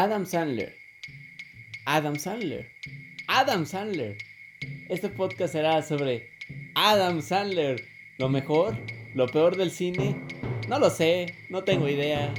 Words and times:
Adam 0.00 0.24
Sandler. 0.26 0.76
Adam 1.84 2.14
Sandler. 2.14 2.70
Adam 3.26 3.66
Sandler. 3.66 4.16
Este 4.88 5.08
podcast 5.08 5.54
será 5.54 5.82
sobre 5.82 6.30
Adam 6.76 7.20
Sandler. 7.20 7.82
Lo 8.16 8.28
mejor, 8.28 8.76
lo 9.16 9.26
peor 9.26 9.56
del 9.56 9.72
cine. 9.72 10.14
No 10.68 10.78
lo 10.78 10.88
sé, 10.88 11.34
no 11.50 11.64
tengo 11.64 11.88
idea. 11.88 12.32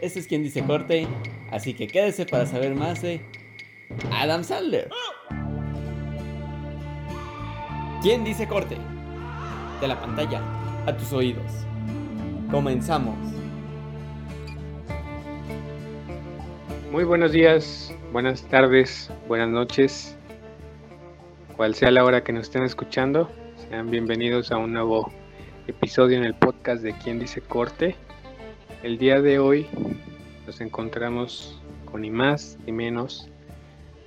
Este 0.00 0.18
es 0.18 0.26
quien 0.26 0.42
dice 0.42 0.64
corte. 0.64 1.06
Así 1.52 1.72
que 1.72 1.86
quédese 1.86 2.26
para 2.26 2.46
saber 2.46 2.74
más 2.74 3.00
de 3.00 3.20
Adam 4.10 4.42
Sandler. 4.42 4.90
¿Quién 8.02 8.24
dice 8.24 8.48
corte? 8.48 8.76
De 9.80 9.86
la 9.86 10.00
pantalla 10.00 10.42
a 10.84 10.96
tus 10.96 11.12
oídos. 11.12 11.52
Comenzamos. 12.50 13.33
Muy 16.94 17.02
buenos 17.02 17.32
días, 17.32 17.92
buenas 18.12 18.44
tardes, 18.44 19.10
buenas 19.26 19.48
noches. 19.48 20.16
Cual 21.56 21.74
sea 21.74 21.90
la 21.90 22.04
hora 22.04 22.22
que 22.22 22.32
nos 22.32 22.44
estén 22.44 22.62
escuchando, 22.62 23.28
sean 23.68 23.90
bienvenidos 23.90 24.52
a 24.52 24.58
un 24.58 24.74
nuevo 24.74 25.12
episodio 25.66 26.16
en 26.18 26.22
el 26.22 26.34
podcast 26.34 26.84
de 26.84 26.92
Quién 26.92 27.18
dice 27.18 27.40
corte. 27.40 27.96
El 28.84 28.96
día 28.96 29.20
de 29.20 29.40
hoy 29.40 29.66
nos 30.46 30.60
encontramos 30.60 31.60
con 31.84 32.02
ni 32.02 32.10
más 32.10 32.58
ni 32.64 32.70
menos 32.70 33.28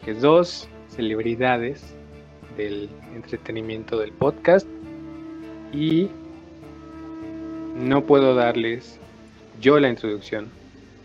que 0.06 0.14
dos 0.14 0.70
celebridades 0.88 1.94
del 2.56 2.90
entretenimiento 3.14 4.00
del 4.00 4.14
podcast 4.14 4.66
y 5.74 6.10
no 7.76 8.06
puedo 8.06 8.34
darles 8.34 8.98
yo 9.60 9.78
la 9.78 9.90
introducción. 9.90 10.50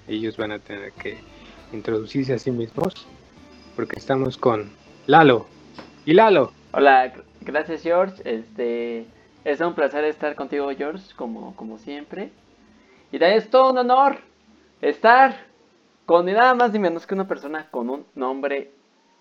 Ellos 0.07 0.37
van 0.37 0.53
a 0.53 0.61
tener 0.61 0.93
que 0.93 1.32
introducirse 1.73 2.35
a 2.35 2.39
sí 2.39 2.51
mismos, 2.51 3.07
porque 3.77 3.99
estamos 3.99 4.37
con 4.37 4.71
Lalo. 5.07 5.47
Y 6.05 6.15
Lalo. 6.15 6.53
Hola, 6.73 7.13
gracias 7.41 7.83
George. 7.83 8.23
Este 8.25 9.07
es 9.45 9.61
un 9.61 9.75
placer 9.75 10.05
estar 10.05 10.35
contigo 10.35 10.71
George, 10.77 11.15
como, 11.17 11.55
como 11.57 11.79
siempre. 11.79 12.31
Y 13.11 13.19
también 13.19 13.39
es 13.39 13.51
todo 13.51 13.73
un 13.73 13.79
honor 13.79 14.19
estar 14.81 15.37
con 16.07 16.27
ni 16.27 16.33
nada 16.33 16.55
más 16.55 16.73
ni 16.73 16.79
menos 16.79 17.07
que 17.07 17.15
una 17.15 17.29
persona 17.29 17.69
con 17.71 17.89
un 17.89 18.05
nombre 18.15 18.71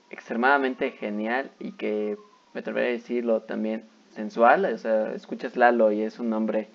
extremadamente 0.09 0.91
genial 0.91 1.51
y 1.59 1.73
que 1.73 2.17
me 2.53 2.61
atrevería 2.61 2.89
a 2.89 2.93
decirlo 2.93 3.41
también 3.41 3.85
sensual. 4.09 4.65
O 4.65 4.77
sea, 4.77 5.13
escuchas 5.13 5.55
Lalo 5.55 5.91
y 5.91 6.01
es 6.01 6.19
un 6.19 6.29
nombre 6.29 6.67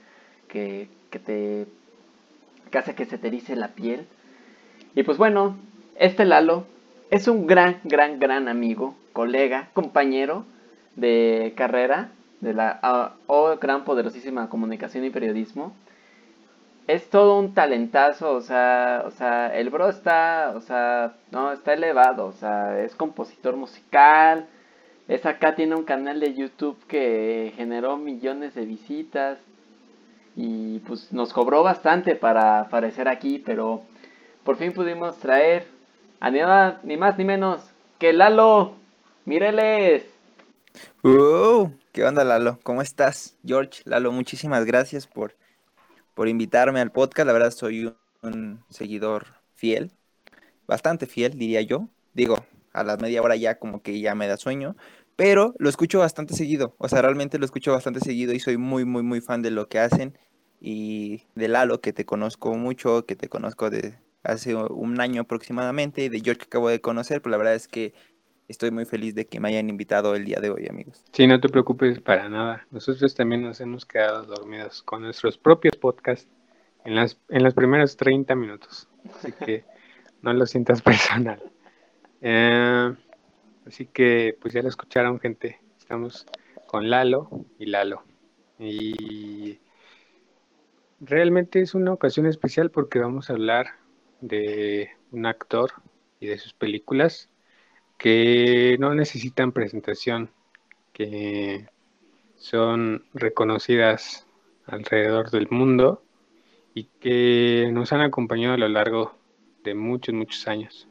que, 0.49 0.89
que 1.11 1.19
te 1.19 1.67
hace 2.79 2.95
que 2.95 3.07
se 3.07 3.19
te 3.19 3.29
erice 3.29 3.57
la 3.57 3.69
piel. 3.69 4.07
Y 4.97 5.03
pues 5.03 5.19
bueno, 5.19 5.59
este 5.97 6.25
Lalo 6.25 6.65
es 7.11 7.29
un 7.29 7.47
gran, 7.47 7.81
gran, 7.85 8.19
gran 8.19 8.49
amigo, 8.49 8.95
colega, 9.13 9.69
compañero 9.75 10.47
de 10.95 11.53
carrera 11.55 12.13
de 12.41 12.55
la 12.55 13.13
o 13.27 13.59
gran 13.59 13.85
poderosísima 13.85 14.49
comunicación 14.49 15.05
y 15.05 15.11
periodismo. 15.11 15.75
Es 16.87 17.11
todo 17.11 17.39
un 17.39 17.53
talentazo, 17.53 18.33
o 18.33 18.41
sea, 18.41 19.03
o 19.05 19.11
sea, 19.11 19.55
el 19.55 19.69
bro 19.69 19.91
está, 19.91 20.55
o 20.57 20.63
sea, 20.63 21.13
no, 21.31 21.53
está 21.53 21.75
elevado, 21.75 22.29
o 22.29 22.33
sea, 22.33 22.81
es 22.81 22.95
compositor 22.95 23.55
musical, 23.55 24.47
es 25.09 25.27
acá, 25.27 25.55
tiene 25.57 25.75
un 25.75 25.85
canal 25.85 26.21
de 26.21 26.33
YouTube 26.33 26.79
que 26.87 27.53
generó 27.55 27.99
millones 27.99 28.55
de 28.55 28.65
visitas 28.65 29.39
y 30.37 30.79
pues 30.81 31.13
nos 31.13 31.35
cobró 31.35 31.63
bastante 31.63 32.15
para 32.15 32.61
aparecer 32.61 33.09
aquí, 33.09 33.43
pero 33.45 33.83
por 34.47 34.57
fin 34.57 34.73
pudimos 34.73 35.19
traer 35.19 35.67
a 36.21 36.31
ni, 36.31 36.39
ni 36.85 36.97
más 36.97 37.19
ni 37.19 37.25
menos 37.25 37.61
que 37.99 38.13
Lalo. 38.13 38.77
Míreles. 39.27 40.05
Uh, 41.03 41.69
¿Qué 41.93 42.05
onda, 42.05 42.23
Lalo? 42.23 42.61
¿Cómo 42.63 42.81
estás? 42.81 43.37
George, 43.45 43.83
Lalo, 43.85 44.13
muchísimas 44.13 44.65
gracias 44.65 45.09
por, 45.09 45.35
por 46.15 46.29
invitarme 46.29 46.81
al 46.81 46.93
podcast. 46.93 47.27
La 47.27 47.33
verdad, 47.33 47.51
soy 47.51 47.93
un 48.23 48.63
seguidor 48.71 49.27
fiel, 49.57 49.91
bastante 50.69 51.07
fiel, 51.07 51.37
diría 51.37 51.63
yo. 51.63 51.89
Digo, 52.15 52.37
a 52.73 52.85
la 52.85 52.97
media 52.99 53.23
hora 53.23 53.35
ya 53.35 53.59
como 53.59 53.83
que 53.83 54.01
ya 54.01 54.15
me 54.15 54.29
da 54.29 54.37
sueño, 54.37 54.77
pero 55.17 55.55
lo 55.59 55.69
escucho 55.69 55.99
bastante 55.99 56.35
seguido. 56.35 56.77
O 56.79 56.89
sea, 56.89 57.03
realmente 57.03 57.39
lo 57.39 57.45
escucho 57.45 57.73
bastante 57.73 57.99
seguido 57.99 58.33
y 58.33 58.39
soy 58.39 58.59
muy, 58.59 58.85
muy, 58.85 59.03
muy 59.03 59.21
fan 59.21 59.43
de 59.43 59.51
lo 59.51 59.69
que 59.69 59.81
hacen. 59.81 60.17
Y 60.61 61.25
de 61.35 61.49
Lalo, 61.49 61.81
que 61.81 61.93
te 61.93 62.07
conozco 62.07 62.55
mucho, 62.55 63.07
que 63.07 63.17
te 63.17 63.29
conozco 63.29 63.71
de, 63.71 63.99
hace 64.27 64.55
un 64.55 65.01
año 65.01 65.23
aproximadamente, 65.23 66.11
de 66.11 66.21
George 66.21 66.41
que 66.41 66.47
acabo 66.47 66.69
de 66.69 66.81
conocer, 66.81 67.23
pero 67.23 67.33
la 67.33 67.39
verdad 67.39 67.55
es 67.55 67.69
que 67.69 67.95
estoy 68.49 68.71
muy 68.71 68.85
feliz 68.85 69.15
de 69.15 69.27
que 69.27 69.41
me 69.41 69.49
hayan 69.49 69.69
invitado 69.69 70.15
el 70.15 70.25
día 70.25 70.39
de 70.41 70.51
hoy, 70.51 70.67
amigos. 70.69 71.05
Sí, 71.13 71.27
no 71.27 71.41
te 71.41 71.49
preocupes 71.49 72.01
para 72.01 72.29
nada. 72.29 72.67
Nosotros 72.71 73.15
también 73.15 73.43
nos 73.43 73.61
hemos 73.61 73.85
quedado 73.85 74.25
dormidos 74.25 74.83
con 74.83 75.03
nuestros 75.03 75.39
propios 75.39 75.77
podcasts 75.77 76.29
en 76.85 76.95
las, 76.95 77.19
en 77.29 77.43
los 77.43 77.55
primeros 77.55 77.97
30 77.97 78.35
minutos. 78.35 78.89
Así 79.15 79.33
que 79.33 79.65
no 80.23 80.33
lo 80.33 80.47
sientas 80.47 80.83
personal. 80.83 81.43
Eh, 82.21 82.95
así 83.67 83.87
que, 83.87 84.37
pues 84.41 84.55
ya 84.55 84.63
lo 84.63 84.69
escucharon, 84.69 85.19
gente. 85.19 85.61
Estamos 85.79 86.27
con 86.67 86.89
Lalo 86.91 87.29
y 87.59 87.67
Lalo. 87.67 88.03
Y 88.59 89.61
realmente 91.01 91.61
es 91.61 91.75
una 91.75 91.93
ocasión 91.93 92.27
especial 92.27 92.71
porque 92.71 92.99
vamos 92.99 93.29
a 93.29 93.35
hablar 93.35 93.86
de 94.21 94.91
un 95.13 95.27
actor 95.27 95.73
y 96.21 96.27
de 96.27 96.39
sus 96.39 96.53
películas 96.53 97.29
que 97.99 98.77
no 98.79 98.95
necesitan 98.95 99.53
presentación, 99.53 100.31
que 100.93 101.69
son 102.37 103.05
reconocidas 103.15 104.27
alrededor 104.67 105.31
del 105.31 105.49
mundo 105.51 106.03
y 106.75 106.85
que 107.01 107.71
nos 107.73 107.93
han 107.93 108.03
acompañado 108.03 108.55
a 108.55 108.59
lo 108.59 108.69
largo 108.69 109.17
de 109.65 109.75
muchos, 109.75 110.15
muchos 110.15 110.47
años. 110.47 110.89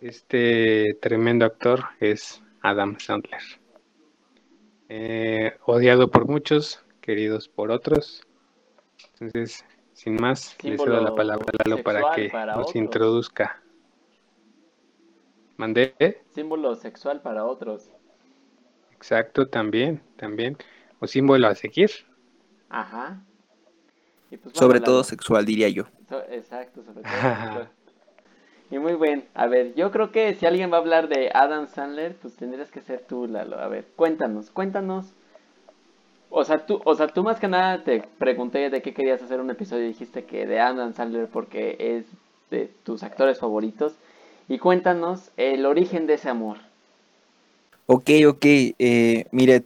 Este 0.00 0.98
tremendo 1.00 1.44
actor 1.44 1.84
es 2.00 2.42
Adam 2.60 2.98
Sandler. 2.98 3.42
Eh, 4.88 5.56
odiado 5.64 6.10
por 6.10 6.28
muchos, 6.28 6.84
queridos 7.00 7.48
por 7.48 7.70
otros. 7.70 8.22
Entonces, 9.12 9.64
sin 9.94 10.16
más, 10.16 10.56
le 10.62 10.76
cedo 10.76 11.00
la 11.00 11.14
palabra 11.14 11.46
a 11.52 11.68
Lalo 11.68 11.82
para 11.82 12.14
que 12.14 12.30
nos 12.30 12.74
introduzca. 12.74 13.62
¿Mandé? 15.56 15.94
Símbolo 16.34 16.74
sexual 16.74 17.22
para 17.22 17.44
otros. 17.44 17.88
Exacto, 18.92 19.46
también, 19.48 20.02
también. 20.16 20.58
O 20.98 21.06
símbolo 21.06 21.46
a 21.46 21.54
seguir. 21.54 21.90
Ajá. 22.68 23.22
Pues, 24.28 24.56
sobre 24.56 24.80
todo 24.80 25.04
sexual, 25.04 25.44
diría 25.44 25.68
yo. 25.68 25.84
exacto, 26.28 26.82
sobre 26.82 27.02
todo 27.02 27.12
sexual. 27.12 27.70
Y 28.70 28.78
muy 28.78 28.94
bien. 28.94 29.28
A 29.34 29.46
ver, 29.46 29.74
yo 29.74 29.92
creo 29.92 30.10
que 30.10 30.34
si 30.34 30.46
alguien 30.46 30.72
va 30.72 30.78
a 30.78 30.80
hablar 30.80 31.06
de 31.06 31.30
Adam 31.32 31.68
Sandler, 31.68 32.16
pues 32.16 32.34
tendrías 32.34 32.72
que 32.72 32.80
ser 32.80 33.04
tú, 33.06 33.28
Lalo. 33.28 33.60
A 33.60 33.68
ver, 33.68 33.86
cuéntanos, 33.94 34.50
cuéntanos 34.50 35.14
o 36.36 36.44
sea, 36.44 36.66
tú, 36.66 36.80
o 36.84 36.94
sea, 36.96 37.06
tú 37.06 37.22
más 37.22 37.38
que 37.38 37.46
nada 37.46 37.84
te 37.84 38.02
pregunté 38.18 38.68
de 38.68 38.82
qué 38.82 38.92
querías 38.92 39.22
hacer 39.22 39.40
un 39.40 39.50
episodio 39.50 39.84
y 39.84 39.88
dijiste 39.88 40.24
que 40.24 40.46
de 40.46 40.58
Adam 40.58 40.92
Sandler 40.92 41.28
porque 41.28 41.76
es 41.78 42.06
de 42.50 42.72
tus 42.82 43.04
actores 43.04 43.38
favoritos. 43.38 43.94
Y 44.48 44.58
cuéntanos 44.58 45.30
el 45.36 45.64
origen 45.64 46.06
de 46.08 46.14
ese 46.14 46.28
amor. 46.28 46.58
Ok, 47.86 48.10
ok. 48.26 48.44
Eh, 48.44 49.26
mire, 49.30 49.64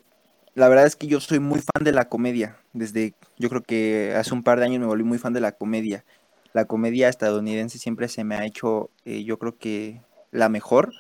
la 0.55 0.69
verdad 0.69 0.87
es 0.87 0.95
que 0.95 1.07
yo 1.07 1.21
soy 1.21 1.41
muy 1.41 1.61
fan 1.61 1.85
de 1.85 1.93
la 1.93 2.11
comedia. 2.11 2.59
Desde, 2.75 3.15
yo 3.39 3.49
creo 3.49 3.63
que 3.63 4.13
hace 4.15 4.35
un 4.35 4.43
par 4.43 4.59
de 4.59 4.67
años 4.67 4.81
me 4.81 4.87
volví 4.87 5.05
muy 5.05 5.19
fan 5.19 5.33
de 5.33 5.41
la 5.41 5.53
comedia. 5.53 6.05
La 6.53 6.67
comedia 6.67 7.09
estadounidense 7.09 7.79
siempre 7.79 8.09
se 8.09 8.25
me 8.25 8.35
ha 8.35 8.45
hecho, 8.45 8.91
eh, 9.07 9.25
yo 9.25 9.39
creo 9.39 9.57
que 9.57 10.03
la 10.33 10.51
mejor. 10.51 10.93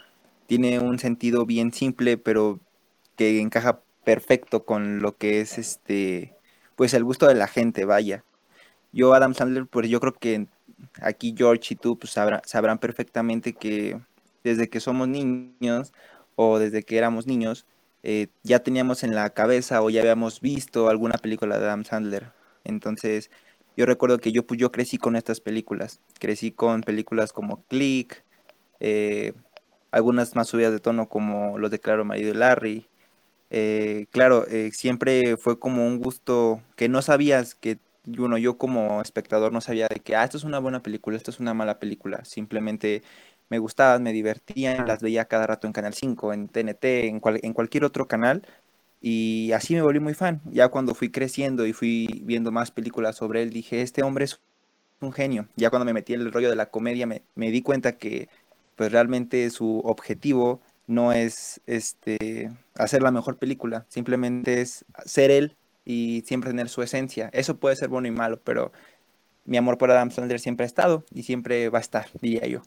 Tiene 0.47 0.79
un 0.79 0.99
sentido 0.99 1.44
bien 1.44 1.73
simple, 1.73 2.17
pero 2.17 2.59
que 3.17 3.38
encaja 3.43 3.82
perfecto 4.09 4.65
con 4.65 5.01
lo 5.01 5.19
que 5.19 5.43
es 5.43 5.59
este, 5.59 6.35
pues 6.77 6.95
el 6.95 7.05
gusto 7.05 7.27
de 7.27 7.35
la 7.35 7.47
gente, 7.47 7.85
vaya. 7.85 8.25
Yo, 8.91 9.13
Adam 9.13 9.35
Sandler, 9.35 9.67
pues 9.67 9.91
yo 9.91 10.01
creo 10.01 10.15
que 10.15 10.47
aquí 11.03 11.35
George 11.37 11.75
y 11.75 11.77
tú 11.77 11.99
pues, 11.99 12.15
sabrán 12.15 12.79
perfectamente 12.79 13.53
que 13.53 14.01
desde 14.43 14.71
que 14.71 14.81
somos 14.81 15.09
niños 15.09 15.93
o 16.37 16.59
desde 16.59 16.85
que 16.85 16.97
éramos 16.97 17.27
niños, 17.27 17.67
eh, 18.03 18.29
ya 18.45 18.61
teníamos 18.61 19.03
en 19.05 19.15
la 19.15 19.29
cabeza 19.29 19.83
o 19.83 19.91
ya 19.91 20.01
habíamos 20.01 20.41
visto 20.41 20.89
alguna 20.89 21.19
película 21.19 21.59
de 21.59 21.67
Adam 21.67 21.85
Sandler. 21.85 22.33
Entonces, 22.65 23.31
yo 23.77 23.85
recuerdo 23.85 24.17
que 24.21 24.33
yo, 24.33 24.47
pues, 24.47 24.59
yo 24.59 24.73
crecí 24.73 24.97
con 24.97 25.17
estas 25.17 25.43
películas. 25.43 26.01
Crecí 26.19 26.51
con 26.51 26.81
películas 26.81 27.35
como 27.35 27.63
Click, 27.65 28.25
eh, 28.81 29.35
algunas 29.91 30.35
más 30.35 30.49
subidas 30.49 30.73
de 30.73 30.81
tono 30.81 31.11
como 31.11 31.59
Los 31.59 31.71
de 31.71 31.79
Claro 31.79 32.07
Marido 32.07 32.31
y 32.31 32.39
Larry, 32.39 32.89
eh, 33.50 34.06
claro, 34.11 34.47
eh, 34.49 34.71
siempre 34.73 35.37
fue 35.37 35.59
como 35.59 35.87
un 35.87 35.99
gusto 36.00 36.62
que 36.77 36.89
no 36.89 37.03
sabías 37.03 37.55
que, 37.55 37.79
bueno, 38.05 38.39
yo 38.39 38.59
como 38.59 39.00
espectador 39.03 39.53
no 39.53 39.61
sabía 39.61 39.89
de 39.89 40.00
que, 40.00 40.17
ah, 40.17 40.25
esto 40.25 40.37
es 40.37 40.45
una 40.45 40.59
buena 40.59 40.83
película, 40.83 41.17
esto 41.17 41.31
es 41.31 41.41
una 41.41 41.55
mala 41.55 41.79
película. 41.79 42.25
Simplemente 42.25 43.03
me 43.49 43.59
gustaban, 43.59 44.03
me 44.03 44.12
divertían, 44.12 44.87
las 44.87 45.00
veía 45.03 45.27
cada 45.27 45.47
rato 45.47 45.67
en 45.67 45.73
Canal 45.73 45.95
5, 45.95 46.33
en 46.33 46.49
TNT, 46.49 46.85
en, 47.09 47.21
en 47.25 47.53
cualquier 47.55 47.85
otro 47.85 48.06
canal. 48.09 48.47
Y 49.00 49.53
así 49.53 49.75
me 49.75 49.83
volví 49.83 50.00
muy 50.00 50.15
fan. 50.15 50.41
Ya 50.47 50.69
cuando 50.69 50.95
fui 50.95 51.11
creciendo 51.11 51.67
y 51.67 51.73
fui 51.73 52.23
viendo 52.25 52.53
más 52.53 52.71
películas 52.73 53.17
sobre 53.17 53.43
él, 53.43 53.50
dije, 53.50 53.83
este 53.83 54.03
hombre 54.03 54.25
es 54.27 54.41
un 55.00 55.12
genio. 55.12 55.49
Ya 55.56 55.71
cuando 55.71 55.85
me 55.87 55.93
metí 55.93 56.15
en 56.15 56.21
el 56.23 56.33
rollo 56.33 56.50
de 56.50 56.56
la 56.56 56.71
comedia, 56.71 57.06
me, 57.06 57.23
me 57.35 57.50
di 57.50 57.62
cuenta 57.62 57.99
que 57.99 58.29
pues 58.77 58.93
realmente 58.93 59.50
su 59.50 59.81
objetivo 59.85 60.61
no 60.88 61.12
es 61.12 61.61
este 61.67 62.50
hacer 62.75 63.02
la 63.02 63.12
mejor 63.12 63.37
película, 63.37 63.87
simplemente 63.88 64.61
es 64.61 64.85
ser 65.05 65.31
él 65.31 65.55
y 65.85 66.23
siempre 66.26 66.50
tener 66.50 66.69
su 66.69 66.82
esencia. 66.82 67.31
Eso 67.32 67.58
puede 67.58 67.76
ser 67.76 67.88
bueno 67.88 68.08
y 68.08 68.11
malo, 68.11 68.40
pero 68.43 68.73
mi 69.44 69.56
amor 69.56 69.79
por 69.79 69.90
Adam 69.90 70.11
Sandler 70.11 70.40
siempre 70.40 70.64
ha 70.64 70.67
estado 70.67 71.05
y 71.14 71.23
siempre 71.23 71.69
va 71.69 71.79
a 71.79 71.82
estar, 71.82 72.06
diría 72.20 72.46
yo. 72.46 72.62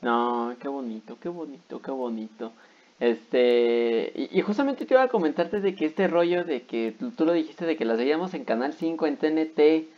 No, 0.00 0.54
qué 0.60 0.68
bonito, 0.68 1.18
qué 1.20 1.28
bonito, 1.28 1.80
qué 1.80 1.90
bonito. 1.90 2.52
Este, 3.00 4.12
y, 4.14 4.40
justamente 4.40 4.84
te 4.84 4.94
iba 4.94 5.02
a 5.04 5.08
comentarte 5.08 5.60
de 5.60 5.74
que 5.74 5.86
este 5.86 6.08
rollo 6.08 6.44
de 6.44 6.62
que 6.62 6.94
tú, 6.98 7.24
lo 7.24 7.32
dijiste 7.32 7.64
de 7.64 7.76
que 7.76 7.84
las 7.84 7.98
veíamos 7.98 8.34
en 8.34 8.44
Canal 8.44 8.72
5, 8.72 9.06
en 9.06 9.16
TNT, 9.16 9.88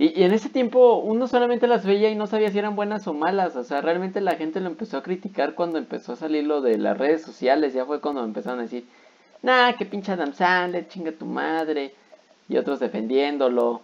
y, 0.00 0.24
en 0.24 0.32
ese 0.32 0.48
tiempo 0.48 0.96
uno 0.96 1.28
solamente 1.28 1.66
las 1.66 1.84
veía 1.84 2.08
y 2.08 2.14
no 2.14 2.26
sabía 2.26 2.50
si 2.50 2.58
eran 2.58 2.74
buenas 2.74 3.06
o 3.06 3.12
malas, 3.12 3.54
o 3.54 3.64
sea, 3.64 3.82
realmente 3.82 4.22
la 4.22 4.36
gente 4.36 4.58
lo 4.58 4.68
empezó 4.68 4.96
a 4.96 5.02
criticar 5.02 5.54
cuando 5.54 5.76
empezó 5.76 6.14
a 6.14 6.16
salir 6.16 6.44
lo 6.44 6.62
de 6.62 6.78
las 6.78 6.96
redes 6.96 7.20
sociales, 7.20 7.74
ya 7.74 7.84
fue 7.84 8.00
cuando 8.00 8.24
empezaron 8.24 8.60
a 8.60 8.62
decir, 8.62 8.86
nah, 9.42 9.74
qué 9.74 9.84
pinche 9.84 10.12
Adam 10.12 10.32
Sandler, 10.32 10.88
chinga 10.88 11.12
tu 11.12 11.26
madre, 11.26 11.92
y 12.48 12.56
otros 12.56 12.80
defendiéndolo. 12.80 13.82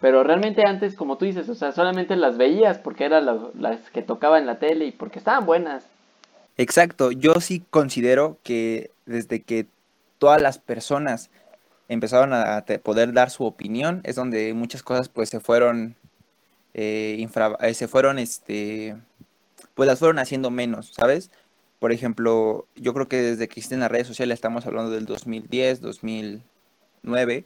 Pero 0.00 0.22
realmente 0.22 0.62
antes, 0.64 0.94
como 0.94 1.18
tú 1.18 1.24
dices, 1.24 1.48
o 1.48 1.56
sea, 1.56 1.72
solamente 1.72 2.14
las 2.14 2.36
veías 2.36 2.78
porque 2.78 3.04
eran 3.04 3.26
las, 3.26 3.90
que 3.92 4.02
tocaba 4.02 4.38
en 4.38 4.46
la 4.46 4.60
tele 4.60 4.86
y 4.86 4.92
porque 4.92 5.18
estaban 5.18 5.46
buenas. 5.46 5.84
Exacto, 6.56 7.10
yo 7.10 7.40
sí 7.40 7.64
considero 7.70 8.38
que 8.44 8.92
desde 9.04 9.42
que 9.42 9.66
todas 10.18 10.40
las 10.40 10.58
personas 10.58 11.28
empezaron 11.88 12.32
a 12.32 12.64
poder 12.82 13.12
dar 13.12 13.30
su 13.30 13.44
opinión, 13.44 14.00
es 14.04 14.16
donde 14.16 14.54
muchas 14.54 14.82
cosas 14.82 15.08
pues 15.08 15.28
se 15.28 15.40
fueron, 15.40 15.96
eh, 16.74 17.26
eh, 17.60 17.74
se 17.74 17.88
fueron, 17.88 18.18
este, 18.18 18.96
pues 19.74 19.86
las 19.86 19.98
fueron 19.98 20.18
haciendo 20.18 20.50
menos, 20.50 20.92
¿sabes? 20.94 21.30
Por 21.78 21.92
ejemplo, 21.92 22.66
yo 22.74 22.94
creo 22.94 23.08
que 23.08 23.20
desde 23.22 23.48
que 23.48 23.60
existen 23.60 23.80
las 23.80 23.90
redes 23.90 24.06
sociales, 24.06 24.34
estamos 24.34 24.66
hablando 24.66 24.90
del 24.90 25.06
2010, 25.06 25.80
2009, 25.80 27.44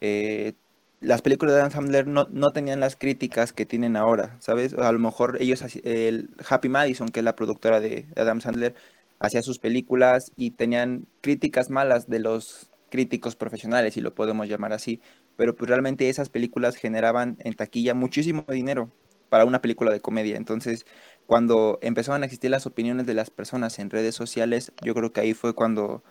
eh, 0.00 0.52
las 1.00 1.22
películas 1.22 1.54
de 1.54 1.60
Adam 1.60 1.72
Sandler 1.72 2.06
no, 2.06 2.26
no, 2.30 2.52
tenían 2.52 2.80
las 2.80 2.96
críticas 2.96 3.52
que 3.52 3.66
tienen 3.66 3.96
ahora, 3.96 4.36
¿sabes? 4.40 4.74
A 4.74 4.90
lo 4.92 4.98
mejor 4.98 5.36
ellos, 5.40 5.62
el 5.84 6.30
Happy 6.48 6.68
Madison, 6.68 7.08
que 7.10 7.20
es 7.20 7.24
la 7.24 7.36
productora 7.36 7.80
de 7.80 8.06
Adam 8.16 8.40
Sandler, 8.40 8.74
hacía 9.18 9.42
sus 9.42 9.58
películas 9.58 10.32
y 10.36 10.52
tenían 10.52 11.06
críticas 11.20 11.70
malas 11.70 12.08
de 12.08 12.20
los 12.20 12.70
críticos 12.90 13.36
profesionales, 13.36 13.94
si 13.94 14.00
lo 14.00 14.14
podemos 14.14 14.48
llamar 14.48 14.72
así, 14.72 15.00
pero 15.36 15.54
pues 15.54 15.68
realmente 15.68 16.08
esas 16.08 16.28
películas 16.28 16.76
generaban 16.76 17.36
en 17.40 17.54
taquilla 17.54 17.94
muchísimo 17.94 18.44
dinero 18.48 18.90
para 19.28 19.44
una 19.44 19.60
película 19.60 19.90
de 19.90 20.00
comedia. 20.00 20.36
Entonces, 20.36 20.86
cuando 21.26 21.78
empezaron 21.82 22.22
a 22.22 22.26
existir 22.26 22.50
las 22.50 22.66
opiniones 22.66 23.06
de 23.06 23.14
las 23.14 23.30
personas 23.30 23.78
en 23.78 23.90
redes 23.90 24.14
sociales, 24.14 24.72
yo 24.82 24.94
creo 24.94 25.12
que 25.12 25.20
ahí 25.20 25.34
fue 25.34 25.54
cuando 25.54 26.02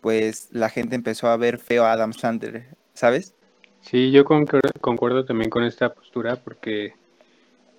pues 0.00 0.48
la 0.50 0.68
gente 0.68 0.96
empezó 0.96 1.28
a 1.28 1.36
ver 1.36 1.58
feo 1.58 1.84
a 1.84 1.92
Adam 1.92 2.12
Sandler, 2.12 2.66
¿sabes? 2.92 3.34
Sí, 3.80 4.10
yo 4.10 4.24
concuerdo, 4.24 5.24
también 5.24 5.50
con 5.50 5.62
esta 5.62 5.94
postura 5.94 6.36
porque 6.36 6.94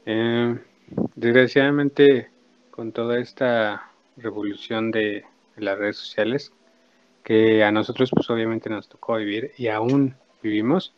eh, 0.06 0.58
desgraciadamente 1.16 2.30
con 2.72 2.92
toda 2.92 3.20
esta 3.20 3.92
revolución 4.18 4.92
de, 4.92 5.26
las 5.58 5.78
redes 5.78 5.98
sociales 5.98 6.52
que 7.26 7.64
a 7.64 7.72
nosotros 7.72 8.12
pues 8.12 8.30
obviamente 8.30 8.70
nos 8.70 8.88
tocó 8.88 9.16
vivir 9.18 9.52
y 9.58 9.68
aún 9.70 10.16
vivimos, 10.44 10.94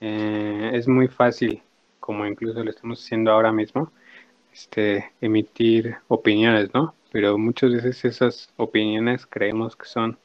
eh, 0.00 0.72
es 0.74 0.88
muy 0.88 1.08
fácil, 1.08 1.62
como 2.00 2.26
incluso 2.26 2.64
lo 2.64 2.70
estamos 2.70 3.04
haciendo 3.04 3.30
ahora 3.30 3.52
mismo, 3.52 3.92
este, 4.52 5.12
emitir 5.20 5.96
opiniones, 6.08 6.74
¿no? 6.74 6.96
Pero 7.12 7.38
muchas 7.38 7.72
veces 7.72 8.04
esas 8.04 8.52
opiniones 8.56 9.26
creemos 9.26 9.76
que 9.76 9.86
son 9.86 10.18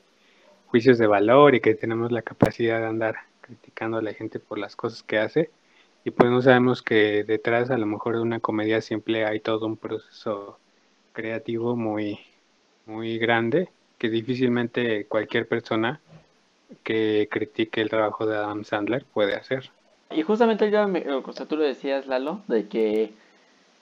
juicios 0.67 0.97
de 0.97 1.07
valor 1.07 1.55
y 1.55 1.61
que 1.61 1.75
tenemos 1.75 2.11
la 2.11 2.23
capacidad 2.23 2.79
de 2.79 2.87
andar 2.87 3.15
criticando 3.41 3.97
a 3.97 4.01
la 4.01 4.13
gente 4.13 4.39
por 4.39 4.57
las 4.57 4.75
cosas 4.75 5.03
que 5.03 5.19
hace 5.19 5.51
y 6.03 6.11
pues 6.11 6.31
no 6.31 6.41
sabemos 6.41 6.81
que 6.83 7.23
detrás 7.23 7.69
a 7.71 7.77
lo 7.77 7.85
mejor 7.85 8.15
de 8.15 8.21
una 8.23 8.39
comedia 8.39 8.81
simple 8.81 9.25
hay 9.25 9.39
todo 9.41 9.67
un 9.67 9.77
proceso 9.77 10.59
creativo 11.13 11.75
muy 11.75 12.19
muy 12.85 13.17
grande 13.19 13.69
que 13.97 14.09
difícilmente 14.09 15.05
cualquier 15.05 15.47
persona 15.47 15.99
que 16.83 17.27
critique 17.31 17.81
el 17.81 17.89
trabajo 17.89 18.25
de 18.25 18.37
Adam 18.37 18.63
Sandler 18.63 19.05
puede 19.05 19.35
hacer. 19.35 19.69
Y 20.11 20.21
justamente 20.21 20.69
yo, 20.71 20.85
o 21.23 21.31
sea, 21.33 21.45
tú 21.45 21.55
lo 21.55 21.63
decías, 21.63 22.07
Lalo, 22.07 22.41
de 22.47 22.67
que, 22.67 23.11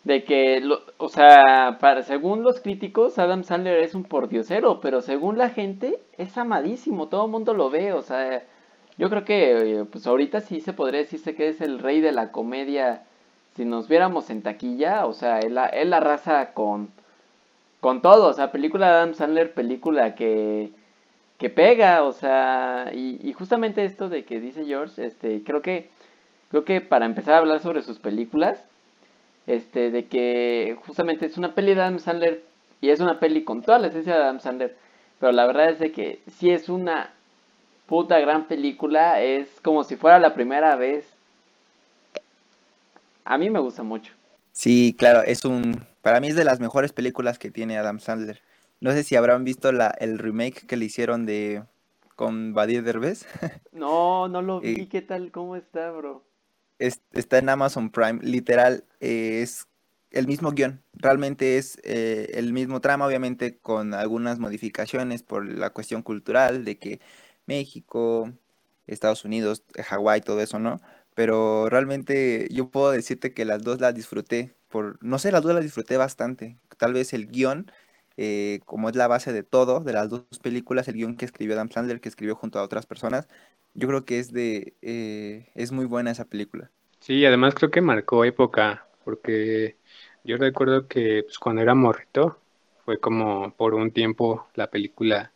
de 0.03 0.23
que, 0.23 0.63
o 0.97 1.09
sea, 1.09 1.77
para, 1.79 2.03
según 2.03 2.43
los 2.43 2.59
críticos, 2.61 3.19
Adam 3.19 3.43
Sandler 3.43 3.79
es 3.79 3.93
un 3.93 4.03
pordiosero, 4.03 4.79
pero 4.79 5.01
según 5.01 5.37
la 5.37 5.49
gente, 5.49 5.99
es 6.17 6.37
amadísimo, 6.37 7.07
todo 7.07 7.25
el 7.25 7.31
mundo 7.31 7.53
lo 7.53 7.69
ve, 7.69 7.93
o 7.93 8.01
sea, 8.01 8.43
yo 8.97 9.09
creo 9.09 9.25
que 9.25 9.79
eh, 9.79 9.85
pues 9.85 10.05
ahorita 10.07 10.41
sí 10.41 10.61
se 10.61 10.73
podría 10.73 11.01
decirse 11.01 11.35
que 11.35 11.49
es 11.49 11.61
el 11.61 11.79
rey 11.79 11.99
de 12.01 12.11
la 12.11 12.31
comedia. 12.31 13.03
Si 13.55 13.65
nos 13.65 13.87
viéramos 13.87 14.29
en 14.29 14.41
taquilla, 14.41 15.05
o 15.05 15.13
sea, 15.13 15.39
él, 15.39 15.57
él 15.73 15.89
la 15.89 15.99
raza 15.99 16.53
con, 16.53 16.89
con 17.83 18.01
todo. 18.01 18.29
O 18.29 18.33
sea, 18.33 18.51
película 18.51 18.87
de 18.87 18.93
Adam 18.93 19.13
Sandler, 19.13 19.53
película 19.53 20.15
que, 20.15 20.71
que 21.37 21.49
pega, 21.49 22.03
o 22.03 22.13
sea, 22.13 22.91
y, 22.93 23.19
y, 23.21 23.33
justamente 23.33 23.83
esto 23.85 24.09
de 24.09 24.23
que 24.23 24.39
dice 24.39 24.65
George, 24.65 25.05
este, 25.05 25.43
creo 25.43 25.61
que, 25.61 25.89
creo 26.49 26.63
que 26.63 26.81
para 26.81 27.05
empezar 27.05 27.35
a 27.35 27.39
hablar 27.39 27.59
sobre 27.59 27.83
sus 27.83 27.99
películas, 27.99 28.63
este, 29.45 29.91
de 29.91 30.05
que 30.05 30.77
justamente 30.85 31.25
es 31.25 31.37
una 31.37 31.53
peli 31.53 31.75
de 31.75 31.81
Adam 31.81 31.99
Sandler 31.99 32.43
y 32.79 32.89
es 32.89 33.01
una 33.01 33.19
peli 33.19 33.43
con 33.43 33.61
toda 33.61 33.79
la 33.79 33.87
esencia 33.87 34.15
de 34.15 34.23
Adam 34.23 34.39
Sandler, 34.39 34.77
pero 35.19 35.33
la 35.33 35.45
verdad 35.45 35.69
es 35.69 35.79
de 35.79 35.91
que 35.91 36.21
sí 36.27 36.49
es 36.49 36.69
una 36.69 37.11
puta 37.85 38.19
gran 38.19 38.47
película. 38.47 39.21
Es 39.21 39.49
como 39.61 39.83
si 39.83 39.95
fuera 39.95 40.19
la 40.19 40.33
primera 40.33 40.75
vez. 40.75 41.05
A 43.25 43.37
mí 43.37 43.49
me 43.49 43.59
gusta 43.59 43.83
mucho. 43.83 44.13
Sí, 44.51 44.95
claro, 44.97 45.21
es 45.23 45.45
un. 45.45 45.85
Para 46.03 46.19
mí 46.19 46.27
es 46.27 46.35
de 46.35 46.43
las 46.43 46.59
mejores 46.59 46.91
películas 46.91 47.39
que 47.39 47.49
tiene 47.49 47.77
Adam 47.77 47.99
Sandler. 47.99 48.41
No 48.81 48.91
sé 48.91 49.03
si 49.03 49.15
habrán 49.15 49.45
visto 49.45 49.71
la, 49.71 49.87
el 49.87 50.19
remake 50.19 50.67
que 50.67 50.75
le 50.75 50.83
hicieron 50.83 51.25
de 51.25 51.63
con 52.17 52.53
Badir 52.53 52.83
Derbez. 52.83 53.25
No, 53.71 54.27
no 54.27 54.41
lo 54.41 54.59
vi. 54.59 54.87
¿Qué 54.87 55.01
tal? 55.01 55.31
¿Cómo 55.31 55.55
está, 55.55 55.91
bro? 55.91 56.23
está 56.77 57.37
en 57.37 57.47
Amazon 57.47 57.89
Prime. 57.89 58.19
Literal, 58.21 58.83
eh, 58.99 59.41
es 59.41 59.67
el 60.11 60.27
mismo 60.27 60.51
guion. 60.51 60.83
Realmente 60.91 61.57
es 61.57 61.79
eh, 61.83 62.31
el 62.33 62.51
mismo 62.51 62.81
trama, 62.81 63.07
obviamente 63.07 63.57
con 63.57 63.93
algunas 63.93 64.39
modificaciones 64.39 65.23
por 65.23 65.45
la 65.45 65.69
cuestión 65.69 66.01
cultural 66.01 66.65
de 66.65 66.77
que 66.77 66.99
México, 67.45 68.29
Estados 68.87 69.23
Unidos, 69.23 69.63
Hawái, 69.81 70.19
todo 70.19 70.41
eso, 70.41 70.59
¿no? 70.59 70.81
Pero 71.15 71.69
realmente 71.69 72.49
yo 72.51 72.69
puedo 72.69 72.91
decirte 72.91 73.33
que 73.33 73.45
las 73.45 73.63
dos 73.63 73.79
las 73.79 73.95
disfruté, 73.95 74.53
por, 74.73 74.97
no 75.03 75.19
sé, 75.19 75.31
las 75.31 75.43
dos 75.43 75.53
las 75.53 75.63
disfruté 75.63 75.97
bastante. 75.97 76.57
Tal 76.77 76.93
vez 76.93 77.13
el 77.13 77.27
guion, 77.27 77.71
eh, 78.17 78.59
como 78.65 78.89
es 78.89 78.95
la 78.95 79.07
base 79.07 79.31
de 79.31 79.43
todo, 79.43 79.81
de 79.81 79.93
las 79.93 80.09
dos 80.09 80.23
películas, 80.41 80.87
el 80.87 80.95
guion 80.95 81.15
que 81.15 81.25
escribió 81.25 81.53
Adam 81.53 81.69
Sandler, 81.69 82.01
que 82.01 82.09
escribió 82.09 82.35
junto 82.35 82.57
a 82.57 82.63
otras 82.63 82.87
personas, 82.87 83.27
yo 83.75 83.87
creo 83.87 84.03
que 84.03 84.17
es 84.17 84.33
de, 84.33 84.73
eh, 84.81 85.51
es 85.53 85.71
muy 85.71 85.85
buena 85.85 86.09
esa 86.09 86.25
película. 86.25 86.71
Sí, 86.99 87.23
además 87.23 87.53
creo 87.53 87.69
que 87.69 87.81
marcó 87.81 88.25
época, 88.25 88.87
porque 89.05 89.77
yo 90.23 90.37
recuerdo 90.37 90.87
que 90.87 91.21
pues, 91.23 91.37
cuando 91.37 91.61
era 91.61 91.75
morrito, 91.75 92.39
fue 92.83 92.99
como 92.99 93.53
por 93.55 93.75
un 93.75 93.91
tiempo 93.91 94.47
la 94.55 94.71
película 94.71 95.31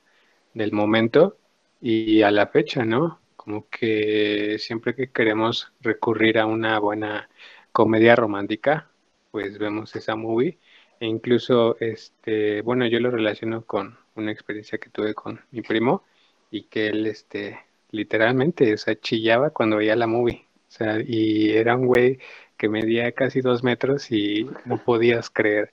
del 0.56 0.72
momento 0.72 1.38
y 1.80 2.24
a 2.24 2.32
la 2.32 2.48
fecha, 2.48 2.86
¿no? 2.86 3.20
Como 3.36 3.70
que 3.70 4.58
siempre 4.60 4.96
que 4.96 5.12
queremos 5.12 5.72
recurrir 5.82 6.40
a 6.40 6.48
una 6.48 6.80
buena 6.80 7.30
comedia 7.72 8.16
romántica, 8.16 8.90
pues 9.38 9.60
vemos 9.60 9.96
esa 9.96 10.16
movie. 10.16 10.58
E 11.00 11.06
incluso, 11.06 11.78
este, 11.80 12.62
bueno, 12.64 12.88
yo 12.88 13.00
lo 13.00 13.12
relaciono 13.12 13.64
con 13.68 13.96
una 14.16 14.32
experiencia 14.32 14.80
que 14.80 14.90
tuve 14.90 15.14
con 15.14 15.40
mi 15.52 15.62
primo 15.62 16.04
y 16.50 16.64
que 16.64 16.88
él, 16.88 17.06
este, 17.06 17.60
literalmente, 17.92 18.74
o 18.74 18.94
chillaba 18.96 19.52
cuando 19.52 19.78
veía 19.78 19.96
la 19.96 20.08
movie. 20.08 20.48
O 20.68 20.72
sea, 20.72 20.98
y 21.06 21.52
era 21.52 21.76
un 21.76 21.86
güey 21.86 22.18
que 22.58 22.68
medía 22.68 23.12
casi 23.12 23.42
dos 23.42 23.64
metros 23.64 24.12
y 24.12 24.50
no 24.66 24.84
podías 24.84 25.30
creer 25.30 25.72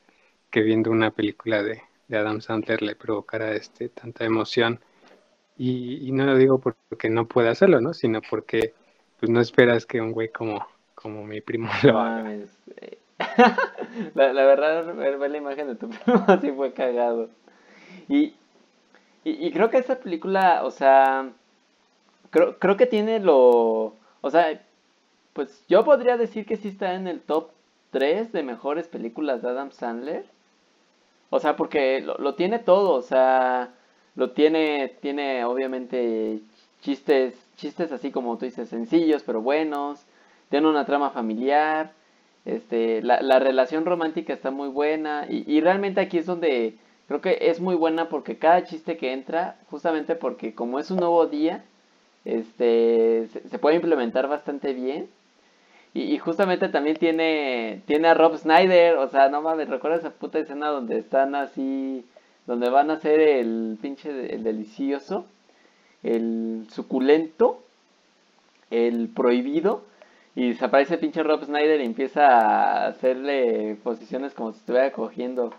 que 0.51 0.61
viendo 0.61 0.91
una 0.91 1.11
película 1.11 1.63
de, 1.63 1.81
de 2.09 2.19
Adam 2.19 2.43
Sandler 2.43 2.83
le 2.83 2.97
provocara 2.97 3.55
este, 3.55 3.89
tanta 3.89 4.27
emoción. 4.27 4.79
Y, 5.57 6.13
no 6.13 6.27
lo 6.27 6.37
digo 6.37 6.59
porque 6.59 7.09
no 7.09 7.27
pueda 7.27 7.53
hacerlo, 7.53 7.81
¿no? 7.81 7.95
Sino 7.95 8.21
porque 8.29 8.75
pues 9.19 9.31
no 9.31 9.41
esperas 9.41 9.87
que 9.87 10.03
un 10.03 10.13
güey 10.13 10.29
como, 10.29 10.67
como 10.95 11.25
mi 11.25 11.41
primo 11.41 11.71
lo 11.83 11.99
haga. 11.99 12.35
Eh, 12.35 12.99
la, 14.15 14.33
la 14.33 14.45
verdad, 14.45 14.95
ver, 14.95 15.19
la 15.31 15.39
imagen 15.39 15.69
de 15.69 15.75
tu 15.77 15.89
primo 16.05 16.25
así 16.29 16.51
fue 16.53 16.73
cagado. 16.73 17.31
Y, 18.09 18.35
y, 19.25 19.47
y 19.47 19.53
creo 19.53 19.71
que 19.71 19.79
esta 19.79 20.01
película, 20.01 20.65
o 20.65 20.71
sea, 20.71 21.33
creo, 22.31 22.59
creo 22.59 22.77
que 22.77 22.87
tiene 22.87 23.21
lo, 23.21 23.97
o 24.21 24.31
sea, 24.31 24.63
pues 25.35 25.65
yo 25.69 25.85
podría 25.85 26.17
decir 26.19 26.47
que 26.47 26.57
sí 26.57 26.69
está 26.69 26.95
en 26.95 27.09
el 27.09 27.21
top 27.23 27.51
3 27.93 28.33
de 28.33 28.43
mejores 28.43 28.89
películas 28.89 29.43
de 29.43 29.51
Adam 29.51 29.73
Sandler. 29.73 30.27
O 31.31 31.41
sea, 31.41 31.57
porque 31.57 32.01
lo, 32.01 32.17
lo 32.19 32.35
tiene 32.35 32.59
todo, 32.59 32.93
o 32.95 33.03
sea, 33.03 33.75
lo 34.15 34.31
tiene, 34.33 34.97
tiene 35.01 35.45
obviamente 35.45 36.41
chistes, 36.81 37.35
chistes 37.57 37.91
así 37.93 38.11
como 38.13 38.37
tú 38.39 38.45
dices, 38.45 38.69
sencillos 38.69 39.23
pero 39.25 39.41
buenos, 39.41 40.05
tiene 40.51 40.69
una 40.69 40.85
trama 40.87 41.11
familiar, 41.11 41.93
este, 42.45 43.03
la, 43.03 43.21
la 43.23 43.39
relación 43.39 43.85
romántica 43.85 44.33
está 44.33 44.51
muy 44.51 44.69
buena 44.69 45.27
y, 45.29 45.45
y 45.51 45.61
realmente 45.61 46.01
aquí 46.01 46.19
es 46.19 46.27
donde 46.27 46.77
creo 47.09 47.21
que 47.21 47.39
es 47.41 47.61
muy 47.61 47.75
buena 47.75 48.09
porque 48.09 48.39
cada 48.39 48.65
chiste 48.65 48.97
que 48.97 49.13
entra, 49.13 49.57
justamente 49.71 50.15
porque 50.15 50.55
como 50.55 50.79
es 50.79 50.91
un 50.91 50.99
nuevo 50.99 51.27
día, 51.27 51.65
este, 52.25 53.29
se, 53.29 53.59
puede 53.59 53.77
implementar 53.77 54.29
bastante 54.29 54.73
bien. 54.73 55.09
Y, 55.93 56.03
y 56.15 56.19
justamente 56.19 56.69
también 56.69 56.97
tiene, 56.97 57.83
tiene 57.87 58.09
a 58.09 58.15
Rob 58.15 58.37
Snyder, 58.37 58.97
o 58.99 59.09
sea, 59.09 59.29
no 59.29 59.43
mames, 59.43 59.69
recuerda 59.69 59.99
esa 59.99 60.11
puta 60.11 60.39
escena 60.39 60.69
donde 60.69 60.99
están 60.99 61.35
así, 61.35 62.05
donde 62.47 62.69
van 62.69 62.91
a 62.91 62.95
hacer 62.95 63.21
el 63.21 63.79
pinche, 63.81 64.35
el 64.35 64.43
delicioso, 64.43 65.27
el 66.03 66.67
suculento, 66.71 67.63
el 68.71 69.09
prohibido, 69.09 69.85
y 70.35 70.49
desaparece 70.49 70.95
el 70.95 71.01
pinche 71.01 71.23
Rob 71.23 71.45
Snyder 71.45 71.81
y 71.81 71.85
empieza 71.85 72.27
a 72.27 72.87
hacerle 72.89 73.77
posiciones 73.83 74.35
como 74.35 74.53
si 74.53 74.59
estuviera 74.59 74.93
cogiendo. 74.93 75.53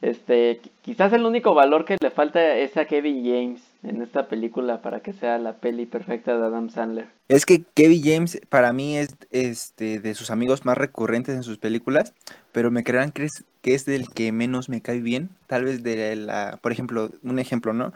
Este, 0.00 0.60
qui- 0.62 0.70
quizás 0.82 1.12
el 1.12 1.24
único 1.24 1.54
valor 1.54 1.84
que 1.84 1.96
le 2.00 2.10
falta 2.10 2.54
es 2.54 2.76
a 2.76 2.84
Kevin 2.84 3.24
James 3.24 3.62
en 3.82 4.00
esta 4.00 4.28
película 4.28 4.80
para 4.80 5.00
que 5.00 5.12
sea 5.12 5.38
la 5.38 5.54
peli 5.54 5.86
perfecta 5.86 6.36
de 6.36 6.46
Adam 6.46 6.70
Sandler. 6.70 7.08
Es 7.28 7.44
que 7.44 7.64
Kevin 7.74 8.02
James 8.04 8.40
para 8.48 8.72
mí 8.72 8.96
es 8.96 9.16
este 9.32 9.98
de 9.98 10.14
sus 10.14 10.30
amigos 10.30 10.64
más 10.64 10.78
recurrentes 10.78 11.34
en 11.34 11.42
sus 11.42 11.58
películas, 11.58 12.14
pero 12.52 12.70
me 12.70 12.84
creerán 12.84 13.10
que 13.10 13.24
es, 13.24 13.44
que 13.60 13.74
es 13.74 13.86
del 13.86 14.08
que 14.08 14.30
menos 14.30 14.68
me 14.68 14.82
cae 14.82 15.00
bien. 15.00 15.30
Tal 15.48 15.64
vez 15.64 15.82
de 15.82 16.14
la, 16.14 16.58
por 16.62 16.70
ejemplo, 16.70 17.10
un 17.24 17.38
ejemplo, 17.40 17.72
¿no? 17.72 17.92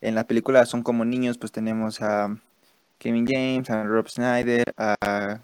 En 0.00 0.14
la 0.16 0.26
película 0.26 0.66
Son 0.66 0.82
como 0.82 1.04
niños, 1.04 1.38
pues 1.38 1.52
tenemos 1.52 2.02
a 2.02 2.36
Kevin 2.98 3.26
James, 3.26 3.68
a 3.70 3.82
Rob 3.84 4.08
Snyder, 4.08 4.72
a 4.76 5.40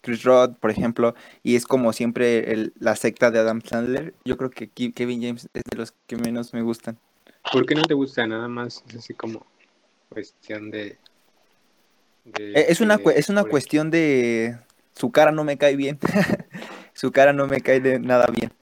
Chris 0.00 0.22
Rock, 0.22 0.58
por 0.58 0.70
ejemplo, 0.70 1.14
y 1.42 1.56
es 1.56 1.66
como 1.66 1.92
siempre 1.92 2.52
el- 2.52 2.72
la 2.78 2.94
secta 2.96 3.30
de 3.30 3.38
Adam 3.38 3.60
Sandler. 3.62 4.14
Yo 4.24 4.36
creo 4.36 4.50
que 4.50 4.68
Kevin 4.70 5.22
James 5.22 5.48
es 5.54 5.62
de 5.70 5.76
los 5.76 5.94
que 6.06 6.16
menos 6.16 6.52
me 6.52 6.62
gustan. 6.62 6.98
¿Por 7.50 7.66
qué 7.66 7.74
no 7.74 7.82
te 7.82 7.94
gusta? 7.94 8.26
Nada 8.26 8.48
más 8.48 8.84
es 8.88 8.96
así 8.96 9.14
como 9.14 9.46
cuestión 10.10 10.70
de... 10.70 10.98
de 12.24 12.52
Eh, 12.52 12.66
Es 12.68 12.80
una, 12.80 12.98
cue- 12.98 13.14
es 13.16 13.28
una 13.28 13.42
cuestión 13.50 13.90
de 13.90 14.58
su 14.94 15.10
cara 15.10 15.32
no 15.32 15.44
me 15.44 15.56
cae 15.58 15.76
bien. 15.76 15.98
Su 16.96 17.10
cara 17.10 17.32
no 17.32 17.48
me 17.48 17.60
cae 17.60 17.80
de 17.80 17.98
nada 17.98 18.26
bien. 18.32 18.52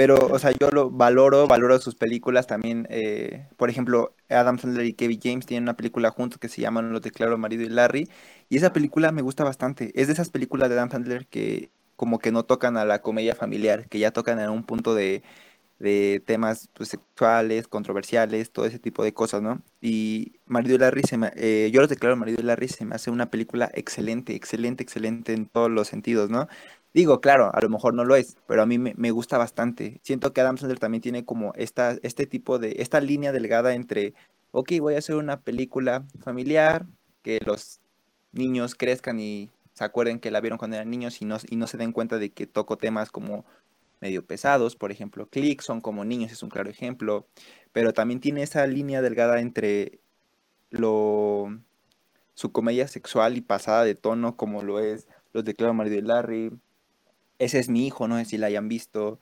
Pero, 0.00 0.28
o 0.30 0.38
sea, 0.38 0.52
yo 0.58 0.70
lo 0.70 0.90
valoro, 0.90 1.46
valoro 1.46 1.78
sus 1.78 1.94
películas 1.94 2.46
también. 2.46 2.86
eh, 2.90 3.48
por 3.56 3.68
ejemplo, 3.70 4.14
Adam 4.30 4.58
Sandler 4.58 4.86
y 4.86 4.94
Kevin 4.94 5.20
James 5.22 5.46
tienen 5.46 5.64
una 5.64 5.76
película 5.76 6.10
juntos 6.10 6.38
que 6.38 6.48
se 6.48 6.62
llama 6.62 6.80
Los 6.82 7.02
Declaro 7.02 7.36
Marido 7.38 7.64
y 7.64 7.68
Larry. 7.68 8.08
Y 8.48 8.56
esa 8.56 8.72
película 8.72 9.12
me 9.12 9.22
gusta 9.22 9.44
bastante. 9.44 9.92
Es 10.00 10.06
de 10.06 10.14
esas 10.14 10.30
películas 10.30 10.68
de 10.70 10.76
Adam 10.76 10.90
Sandler 10.90 11.26
que 11.26 11.70
como 11.96 12.18
que 12.18 12.32
no 12.32 12.44
tocan 12.44 12.78
a 12.78 12.84
la 12.86 13.02
comedia 13.02 13.34
familiar, 13.34 13.88
que 13.88 13.98
ya 13.98 14.10
tocan 14.12 14.40
en 14.40 14.48
un 14.50 14.64
punto 14.64 14.94
de, 14.94 15.22
de 15.78 16.22
temas 16.26 16.68
pues, 16.74 16.90
sexuales, 16.90 17.66
controversiales, 17.68 18.52
todo 18.52 18.66
ese 18.66 18.78
tipo 18.78 19.02
de 19.04 19.14
cosas, 19.14 19.42
¿no? 19.42 19.62
Y 19.80 20.34
Marido 20.46 20.76
y 20.76 20.78
Larry, 20.78 21.02
se 21.04 21.16
me- 21.18 21.32
eh, 21.36 21.70
yo 21.72 21.80
los 21.80 21.88
declaro 21.90 22.16
Marido 22.16 22.40
y 22.40 22.44
Larry, 22.44 22.68
se 22.68 22.84
me 22.84 22.94
hace 22.96 23.10
una 23.10 23.30
película 23.30 23.70
excelente, 23.74 24.34
excelente, 24.34 24.82
excelente 24.82 25.32
en 25.34 25.46
todos 25.46 25.70
los 25.70 25.88
sentidos, 25.88 26.30
¿no? 26.30 26.48
Digo, 26.92 27.20
claro, 27.20 27.54
a 27.54 27.60
lo 27.60 27.68
mejor 27.68 27.94
no 27.94 28.04
lo 28.04 28.16
es, 28.16 28.36
pero 28.46 28.62
a 28.62 28.66
mí 28.66 28.78
me, 28.78 29.10
gusta 29.12 29.38
bastante. 29.38 30.00
Siento 30.02 30.32
que 30.32 30.40
Adam 30.40 30.58
Sandler 30.58 30.80
también 30.80 31.02
tiene 31.02 31.24
como 31.24 31.52
esta, 31.54 31.96
este 32.02 32.26
tipo 32.26 32.58
de, 32.58 32.76
esta 32.78 33.00
línea 33.00 33.30
delgada 33.30 33.74
entre, 33.74 34.14
ok, 34.50 34.72
voy 34.80 34.94
a 34.94 34.98
hacer 34.98 35.14
una 35.16 35.40
película 35.40 36.04
familiar, 36.20 36.86
que 37.22 37.40
los 37.44 37.80
niños 38.32 38.74
crezcan 38.74 39.20
y 39.20 39.50
se 39.74 39.84
acuerden 39.84 40.18
que 40.18 40.30
la 40.30 40.40
vieron 40.40 40.58
cuando 40.58 40.76
eran 40.76 40.90
niños 40.90 41.22
y 41.22 41.26
no, 41.26 41.36
y 41.48 41.56
no 41.56 41.66
se 41.66 41.76
den 41.76 41.92
cuenta 41.92 42.18
de 42.18 42.30
que 42.30 42.46
toco 42.46 42.76
temas 42.76 43.10
como 43.10 43.44
medio 44.00 44.24
pesados, 44.24 44.76
por 44.76 44.90
ejemplo, 44.90 45.26
Click 45.28 45.60
son 45.60 45.80
como 45.80 46.04
niños, 46.04 46.32
es 46.32 46.42
un 46.42 46.48
claro 46.48 46.70
ejemplo, 46.70 47.26
pero 47.72 47.92
también 47.92 48.20
tiene 48.20 48.42
esa 48.42 48.66
línea 48.66 49.02
delgada 49.02 49.40
entre 49.40 50.00
lo 50.70 51.58
su 52.34 52.52
comedia 52.52 52.88
sexual 52.88 53.36
y 53.36 53.42
pasada 53.42 53.84
de 53.84 53.94
tono 53.94 54.36
como 54.36 54.62
lo 54.62 54.80
es 54.80 55.06
Los 55.32 55.44
declaro 55.44 55.74
marido 55.74 55.98
y 55.98 56.02
Larry, 56.02 56.50
ese 57.40 57.58
es 57.58 57.68
mi 57.68 57.86
hijo, 57.86 58.06
no 58.06 58.16
sé 58.18 58.24
si 58.24 58.38
la 58.38 58.46
hayan 58.46 58.68
visto, 58.68 59.18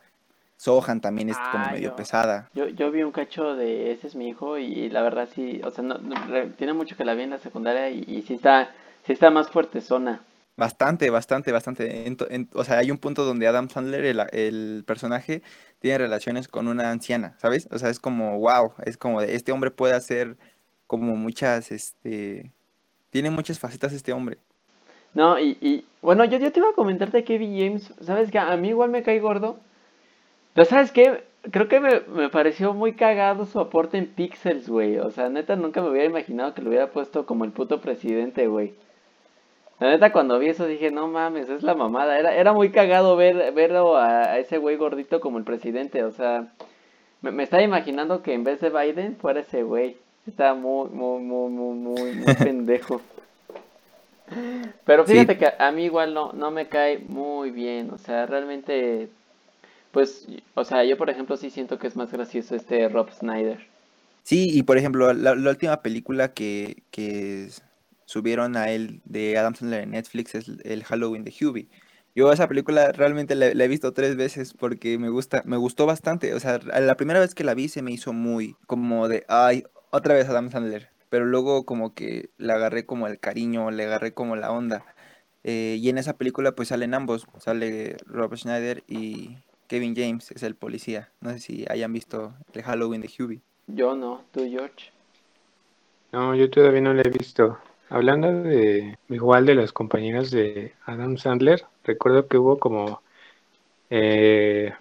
Sohan 0.59 1.01
también 1.01 1.31
es 1.31 1.37
como 1.39 1.65
Ah, 1.65 1.71
medio 1.73 1.91
yo- 1.91 1.97
pesada. 1.97 2.51
Yo, 2.55 2.69
yo 2.69 2.91
vi 2.91 3.03
un 3.03 3.13
cacho 3.13 3.55
de 3.57 3.93
ese 3.93 4.09
es 4.09 4.15
mi 4.17 4.29
hijo 4.29 4.59
y 4.59 4.91
la 4.91 5.03
verdad 5.03 5.29
sí, 5.35 5.61
o 5.65 5.71
sea, 5.71 5.85
no, 5.85 5.99
tiene 6.57 6.73
mucho 6.73 6.97
que 6.97 7.05
la 7.05 7.15
vi 7.15 7.23
en 7.23 7.31
la 7.31 7.39
secundaria 7.39 7.91
y, 7.91 8.05
y 8.07 8.23
sí 8.23 8.35
está, 8.35 8.71
sí 9.07 9.13
está 9.13 9.31
más 9.31 9.49
fuerte 9.51 9.81
zona. 9.81 10.21
Bastante, 10.57 11.09
bastante, 11.11 11.53
bastante. 11.53 12.07
En 12.09 12.17
to- 12.17 12.29
en- 12.31 12.49
o 12.53 12.65
sea, 12.65 12.79
hay 12.79 12.91
un 12.91 12.99
punto 12.99 13.25
donde 13.25 13.47
Adam 13.47 13.69
Sandler, 13.71 14.05
el, 14.05 14.21
el 14.33 14.85
personaje, 14.85 15.43
tiene 15.79 15.99
relaciones 15.99 16.49
con 16.49 16.67
una 16.67 16.91
anciana, 16.91 17.37
¿sabes? 17.39 17.69
O 17.71 17.79
sea, 17.79 17.91
es 17.91 18.01
como, 18.01 18.39
wow, 18.41 18.73
es 18.85 18.97
como 18.97 19.21
de, 19.21 19.37
este 19.37 19.53
hombre 19.53 19.71
puede 19.71 19.95
hacer 19.95 20.37
como 20.89 21.15
muchas, 21.15 21.71
este, 21.71 22.51
tiene 23.11 23.31
muchas 23.31 23.61
facetas 23.61 23.93
este 23.93 24.13
hombre. 24.13 24.39
No, 25.19 25.37
y, 25.41 25.59
y 25.61 25.85
bueno, 26.01 26.25
yo, 26.27 26.39
yo 26.39 26.53
te 26.53 26.61
iba 26.61 26.69
a 26.69 26.75
comentar 26.75 27.11
de 27.11 27.25
Kevin 27.25 27.59
James, 27.59 27.93
sabes 28.01 28.31
que 28.31 28.39
a 28.39 28.57
mí 28.57 28.69
igual 28.69 28.91
me 28.91 29.03
cae 29.03 29.19
gordo, 29.19 29.57
pero 30.55 30.65
sabes 30.65 30.93
qué, 30.93 31.25
creo 31.51 31.67
que 31.67 31.81
me, 31.81 32.03
me 32.03 32.29
pareció 32.29 32.73
muy 32.73 32.93
cagado 32.93 33.45
su 33.45 33.59
aporte 33.59 33.99
en 33.99 34.07
Pixels, 34.07 34.69
güey, 34.69 34.99
o 34.99 35.11
sea, 35.11 35.29
neta 35.29 35.57
nunca 35.57 35.83
me 35.83 35.91
hubiera 35.91 36.07
imaginado 36.07 36.55
que 36.55 36.63
lo 36.63 36.69
hubiera 36.69 36.93
puesto 36.93 37.27
como 37.27 37.45
el 37.45 37.51
puto 37.51 37.81
presidente, 37.81 38.47
güey. 38.47 38.75
La 39.81 39.91
neta 39.91 40.13
cuando 40.13 40.39
vi 40.39 40.51
eso 40.51 40.67
dije, 40.67 40.93
no 40.93 41.09
mames, 41.09 41.49
es 41.49 41.65
la 41.65 41.75
mamada, 41.75 42.17
era, 42.17 42.37
era 42.37 42.53
muy 42.53 42.71
cagado 42.71 43.17
ver, 43.17 43.53
verlo 43.53 43.97
a, 43.97 44.21
a 44.21 44.39
ese 44.39 44.59
güey 44.59 44.77
gordito 44.77 45.19
como 45.21 45.39
el 45.39 45.45
presidente, 45.45 46.05
o 46.05 46.13
sea, 46.13 46.53
me, 47.23 47.33
me 47.33 47.43
estaba 47.43 47.65
imaginando 47.65 48.23
que 48.23 48.35
en 48.35 48.45
vez 48.45 48.61
de 48.61 48.71
Biden 48.71 49.17
fuera 49.17 49.41
ese 49.41 49.65
güey, 49.65 49.97
estaba 50.29 50.55
muy, 50.55 50.91
muy, 50.91 51.21
muy, 51.23 51.51
muy, 51.51 51.75
muy, 51.75 52.13
muy 52.15 52.35
pendejo. 52.39 53.01
Pero 54.85 55.07
Sí. 55.07 55.13
fíjate 55.13 55.39
que 55.39 55.47
a 55.59 55.71
mí 55.73 55.85
igual 55.85 56.15
no, 56.15 56.33
no 56.33 56.51
me 56.51 56.69
cae 56.69 56.99
muy 56.99 57.51
bien, 57.51 57.91
o 57.91 57.99
sea, 57.99 58.27
realmente, 58.27 59.11
pues, 59.93 60.27
o 60.55 60.65
sea, 60.65 60.85
yo 60.85 60.99
por 60.99 61.11
ejemplo 61.11 61.37
sí 61.37 61.51
siento 61.51 61.79
que 61.79 61.89
es 61.89 61.97
más 61.97 62.13
gracioso 62.13 62.57
este 62.57 62.89
Rob 62.89 63.11
Snyder. 63.13 63.67
Sí, 64.23 64.49
y 64.53 64.63
por 64.63 64.77
ejemplo, 64.77 65.13
la, 65.15 65.35
la 65.35 65.51
última 65.51 65.81
película 65.83 66.35
que, 66.35 66.83
que 66.91 67.49
subieron 68.05 68.57
a 68.57 68.71
él 68.71 69.01
de 69.05 69.39
Adam 69.39 69.55
Sandler 69.55 69.83
en 69.85 69.91
Netflix 69.93 70.35
es 70.35 70.49
el 70.65 70.85
Halloween 70.85 71.25
de 71.25 71.33
Hubie. 71.41 71.69
Yo 72.15 72.31
esa 72.33 72.49
película 72.49 72.93
realmente 72.93 73.35
la, 73.35 73.55
la 73.55 73.65
he 73.65 73.69
visto 73.69 73.93
tres 73.95 74.17
veces 74.17 74.53
porque 74.55 74.99
me 74.99 75.09
gusta, 75.09 75.43
me 75.47 75.57
gustó 75.57 75.87
bastante. 75.87 76.35
O 76.35 76.41
sea, 76.41 76.59
la 76.59 76.97
primera 76.97 77.21
vez 77.21 77.35
que 77.35 77.45
la 77.45 77.55
vi 77.55 77.69
se 77.69 77.83
me 77.83 77.93
hizo 77.93 78.13
muy 78.13 78.57
como 78.67 79.09
de, 79.09 79.25
ay, 79.29 79.65
otra 79.91 80.15
vez 80.15 80.29
Adam 80.29 80.51
Sandler. 80.51 80.91
Pero 81.09 81.25
luego 81.25 81.65
como 81.65 81.95
que 81.95 82.31
le 82.39 82.53
agarré 82.53 82.87
como 82.87 83.07
el 83.07 83.19
cariño, 83.19 83.71
le 83.71 83.85
agarré 83.85 84.13
como 84.13 84.37
la 84.37 84.51
onda. 84.53 84.85
Eh, 85.45 85.79
y 85.81 85.89
en 85.89 85.99
esa 85.99 86.17
película 86.17 86.53
pues 86.53 86.69
salen 86.69 86.95
ambos, 86.95 87.27
sale 87.39 87.97
Robert 88.07 88.41
Schneider 88.41 88.85
y 88.87 89.39
Kevin 89.69 89.95
James, 89.97 90.31
es 90.31 90.43
el 90.43 90.55
policía. 90.57 91.11
No 91.21 91.31
sé 91.31 91.39
si 91.39 91.65
hayan 91.69 91.93
visto 91.93 92.35
el 92.53 92.63
Halloween 92.63 93.01
de 93.01 93.11
Hubie. 93.19 93.41
Yo 93.67 93.95
no, 93.95 94.25
tú 94.33 94.47
George. 94.49 94.91
No, 96.13 96.35
yo 96.35 96.51
todavía 96.51 96.81
no 96.81 96.95
la 96.95 97.03
he 97.03 97.11
visto. 97.11 97.59
Hablando 97.91 98.33
de 98.43 98.99
igual 99.09 99.47
de 99.47 99.55
los 99.55 99.73
compañeros 99.73 100.31
de 100.31 100.75
Adam 100.85 101.17
Sandler, 101.17 101.65
recuerdo 101.85 102.27
que 102.27 102.39
hubo 102.39 102.59
como 102.59 103.01
eh, 103.91 104.73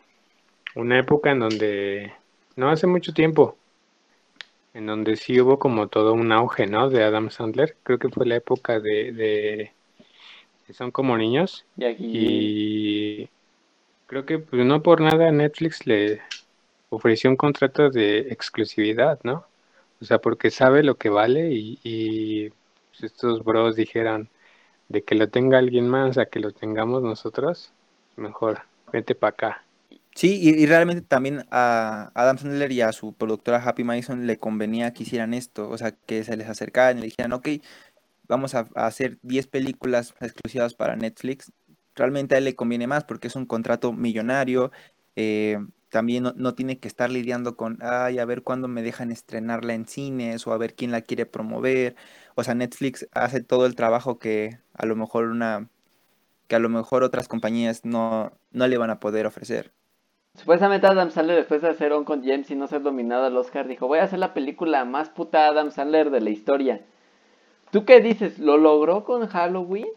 una 0.76 1.00
época 1.00 1.32
en 1.32 1.40
donde, 1.40 2.14
no 2.56 2.70
hace 2.70 2.88
mucho 2.88 3.14
tiempo, 3.14 3.58
en 4.78 4.86
donde 4.86 5.16
sí 5.16 5.42
hubo 5.42 5.58
como 5.58 5.88
todo 5.88 6.14
un 6.14 6.32
auge, 6.32 6.68
¿no? 6.68 6.88
De 6.92 7.04
Adam 7.04 7.32
Sandler. 7.32 7.76
Creo 7.82 7.98
que 7.98 8.10
fue 8.10 8.28
la 8.28 8.36
época 8.36 8.80
de, 8.80 9.72
Son 10.72 10.92
como 10.92 11.18
niños. 11.18 11.66
Y 11.78 11.86
aquí, 11.86 12.06
Y 12.14 13.30
creo 14.06 14.28
que 14.28 14.38
pues, 14.38 14.64
no 14.68 14.84
por 14.84 15.02
nada 15.02 15.32
Netflix 15.32 15.88
le 15.88 16.22
ofreció 16.90 17.32
un 17.32 17.38
contrato 17.38 17.90
de 17.90 18.20
exclusividad, 18.30 19.20
¿no? 19.24 19.46
O 20.00 20.06
sea, 20.06 20.20
porque 20.20 20.52
sabe 20.52 20.84
lo 20.84 20.96
que 20.96 21.10
vale 21.10 21.52
y, 21.52 21.80
y, 21.84 22.50
pues, 22.50 23.12
estos 23.12 23.44
bros 23.44 23.76
dijeron 23.76 24.30
de 24.90 25.04
que 25.04 25.16
lo 25.16 25.28
tenga 25.28 25.58
alguien 25.58 25.90
más 25.90 26.20
a 26.20 26.28
que 26.28 26.40
lo 26.40 26.52
tengamos 26.52 27.02
nosotros, 27.02 27.72
mejor 28.16 28.62
vente 28.94 29.16
para 29.16 29.32
acá. 29.32 29.67
Sí, 30.18 30.40
y, 30.42 30.50
y 30.50 30.66
realmente 30.66 31.04
también 31.04 31.46
a 31.52 32.12
Adam 32.16 32.40
Sandler 32.40 32.72
y 32.72 32.82
a 32.82 32.92
su 32.92 33.14
productora 33.14 33.62
Happy 33.64 33.84
Madison 33.84 34.26
le 34.26 34.40
convenía 34.40 34.92
que 34.92 35.04
hicieran 35.04 35.36
esto, 35.36 35.70
o 35.70 35.78
sea, 35.78 35.92
que 35.92 36.24
se 36.24 36.36
les 36.36 36.50
acercaran 36.50 36.98
y 36.98 37.02
le 37.02 37.06
dijeran, 37.08 37.34
ok, 37.34 37.50
vamos 38.28 38.56
a, 38.56 38.68
hacer 38.76 39.20
10 39.22 39.48
películas 39.48 40.16
exclusivas 40.22 40.74
para 40.74 40.96
Netflix. 40.96 41.52
Realmente 41.96 42.36
a 42.36 42.40
él 42.40 42.46
le 42.46 42.56
conviene 42.56 42.88
más 42.88 43.04
porque 43.04 43.28
es 43.28 43.36
un 43.36 43.46
contrato 43.46 43.94
millonario, 43.94 44.72
eh, 45.16 45.60
también 45.90 46.24
no, 46.24 46.34
no 46.36 46.56
tiene 46.56 46.80
que 46.80 46.88
estar 46.88 47.12
lidiando 47.12 47.56
con, 47.56 47.78
ay, 47.82 48.20
a 48.20 48.26
ver 48.26 48.44
cuándo 48.44 48.68
me 48.68 48.82
dejan 48.84 49.12
estrenarla 49.12 49.74
en 49.76 49.88
cines 49.88 50.48
o 50.48 50.54
a 50.54 50.58
ver 50.58 50.76
quién 50.76 50.92
la 50.92 51.02
quiere 51.02 51.28
promover. 51.28 51.96
O 52.36 52.44
sea, 52.44 52.56
Netflix 52.56 53.08
hace 53.14 53.42
todo 53.42 53.66
el 53.68 53.76
trabajo 53.76 54.20
que 54.20 54.60
a 54.74 54.86
lo 54.88 54.96
mejor 54.96 55.26
una, 55.28 55.70
que 56.48 56.56
a 56.56 56.60
lo 56.60 56.70
mejor 56.70 57.04
otras 57.04 57.28
compañías 57.28 57.86
no, 57.86 58.34
no 58.52 58.68
le 58.68 58.78
van 58.78 58.90
a 58.92 59.00
poder 59.00 59.28
ofrecer. 59.28 59.77
Supuestamente 60.38 60.86
Adam 60.86 61.10
Sandler 61.10 61.38
después 61.38 61.62
de 61.62 61.70
hacer 61.70 61.92
On 61.92 62.06
con 62.06 62.24
James 62.24 62.50
y 62.52 62.56
no 62.56 62.68
ser 62.68 62.84
dominado 62.84 63.26
al 63.26 63.36
Oscar 63.36 63.68
dijo, 63.68 63.88
voy 63.88 64.00
a 64.00 64.04
hacer 64.04 64.20
la 64.20 64.34
película 64.34 64.86
más 64.86 65.10
puta 65.10 65.48
Adam 65.48 65.72
Sandler 65.72 66.12
de 66.12 66.22
la 66.22 66.30
historia. 66.30 66.82
¿Tú 67.72 67.86
qué 67.86 68.00
dices? 68.02 68.38
¿Lo 68.40 68.58
logró 68.58 69.04
con 69.04 69.28
Halloween? 69.28 69.88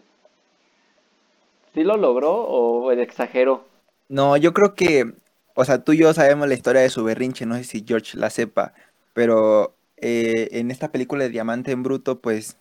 ¿Sí 1.75 1.85
lo 1.85 1.97
logró 1.97 2.33
o 2.33 2.91
exageró? 2.91 3.65
No, 4.09 4.37
yo 4.37 4.53
creo 4.53 4.75
que, 4.75 5.13
o 5.55 5.65
sea, 5.65 5.85
tú 5.85 5.93
y 5.93 5.99
yo 5.99 6.13
sabemos 6.15 6.49
la 6.49 6.55
historia 6.55 6.81
de 6.81 6.91
su 6.91 7.05
berrinche, 7.05 7.47
no 7.47 7.55
sé 7.55 7.65
si 7.65 7.85
George 7.87 8.19
la 8.19 8.31
sepa, 8.31 8.73
pero 9.13 9.75
eh, 9.99 10.49
en 10.53 10.71
esta 10.71 10.91
película 10.91 11.25
de 11.25 11.31
Diamante 11.31 11.71
en 11.71 11.83
Bruto, 11.83 12.19
pues 12.19 12.57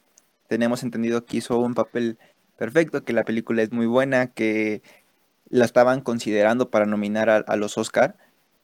tenemos 0.47 0.83
entendido 0.83 1.25
que 1.25 1.37
hizo 1.37 1.57
un 1.57 1.73
papel 1.73 2.19
perfecto, 2.57 3.03
que 3.03 3.13
la 3.13 3.23
película 3.23 3.63
es 3.63 3.71
muy 3.71 3.87
buena, 3.87 4.27
que 4.27 4.83
la 5.49 5.65
estaban 5.65 6.01
considerando 6.01 6.69
para 6.69 6.85
nominar 6.85 7.29
a, 7.29 7.55
los 7.55 7.77
Oscar 7.77 8.17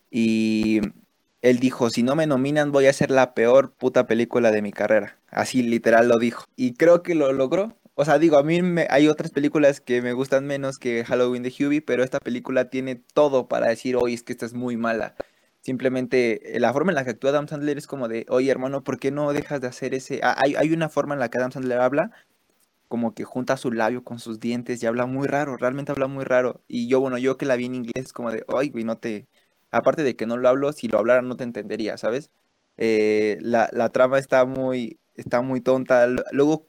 y 0.10 0.82
él 1.42 1.60
dijo, 1.60 1.90
si 1.90 2.04
no 2.04 2.16
me 2.16 2.28
nominan 2.28 2.72
voy 2.72 2.88
a 2.88 2.92
hacer 2.92 3.12
la 3.12 3.34
peor 3.34 3.74
puta 3.74 4.08
película 4.08 4.52
de 4.52 4.62
mi 4.62 4.72
carrera. 4.72 5.18
Así 5.30 5.64
literal 5.64 6.08
lo 6.08 6.18
dijo. 6.18 6.46
Y 6.56 6.74
creo 6.74 7.04
que 7.04 7.16
lo 7.16 7.32
logró. 7.34 7.76
O 7.96 8.06
sea, 8.06 8.20
digo, 8.20 8.38
a 8.38 8.44
mí 8.44 8.62
me, 8.62 8.88
hay 8.90 9.08
otras 9.08 9.32
películas 9.32 9.80
que 9.80 10.02
me 10.02 10.14
gustan 10.14 10.46
menos 10.46 10.78
que 10.78 11.06
Halloween 11.06 11.44
de 11.44 11.50
Hubie, 11.50 11.82
pero 11.82 12.04
esta 12.04 12.20
película 12.20 12.70
tiene 12.70 12.96
todo 12.96 13.48
para 13.48 13.68
decir, 13.68 13.96
oye, 13.96 14.14
es 14.14 14.24
que 14.24 14.34
esta 14.34 14.46
es 14.46 14.54
muy 14.54 14.76
mala. 14.76 15.16
Simplemente 15.62 16.58
eh, 16.58 16.60
la 16.60 16.74
forma 16.74 16.92
en 16.92 16.96
la 16.96 17.06
que 17.06 17.12
actúa 17.12 17.32
Adam 17.32 17.48
Sandler 17.48 17.78
es 17.78 17.88
como 17.88 18.08
de, 18.08 18.26
oye, 18.30 18.52
hermano, 18.52 18.84
¿por 18.84 19.00
qué 19.00 19.12
no 19.12 19.32
dejas 19.34 19.62
de 19.62 19.68
hacer 19.68 19.94
ese...? 19.96 20.20
Ah, 20.24 20.36
hay, 20.38 20.56
hay 20.56 20.74
una 20.74 20.90
forma 20.90 21.14
en 21.16 21.20
la 21.20 21.30
que 21.30 21.38
Adam 21.38 21.52
Sandler 21.52 21.80
habla, 21.80 22.12
como 22.88 23.14
que 23.14 23.24
junta 23.24 23.58
su 23.58 23.72
labio 23.72 24.04
con 24.04 24.20
sus 24.20 24.40
dientes 24.40 24.82
y 24.82 24.86
habla 24.86 25.06
muy 25.06 25.28
raro, 25.28 25.58
realmente 25.58 25.92
habla 25.92 26.08
muy 26.08 26.24
raro. 26.24 26.62
Y 26.68 26.88
yo, 26.88 27.00
bueno, 27.00 27.18
yo 27.18 27.38
que 27.38 27.46
la 27.46 27.56
vi 27.56 27.66
en 27.66 27.76
inglés, 27.76 28.06
es 28.06 28.14
como 28.14 28.32
de, 28.32 28.44
oye, 28.48 28.70
güey, 28.70 28.84
no 28.84 28.98
te... 28.98 29.28
Aparte 29.72 30.04
de 30.04 30.16
que 30.16 30.26
no 30.26 30.38
lo 30.38 30.48
hablo, 30.48 30.72
si 30.74 30.88
lo 30.88 31.00
hablara 31.00 31.22
no 31.22 31.36
te 31.36 31.44
entendería, 31.44 31.98
¿sabes? 31.98 32.32
Eh, 32.78 33.38
la, 33.42 33.70
la 33.74 33.90
trama 33.90 34.20
está 34.20 34.46
muy, 34.46 35.00
está 35.16 35.42
muy 35.42 35.62
tonta. 35.62 36.08
Luego 36.32 36.68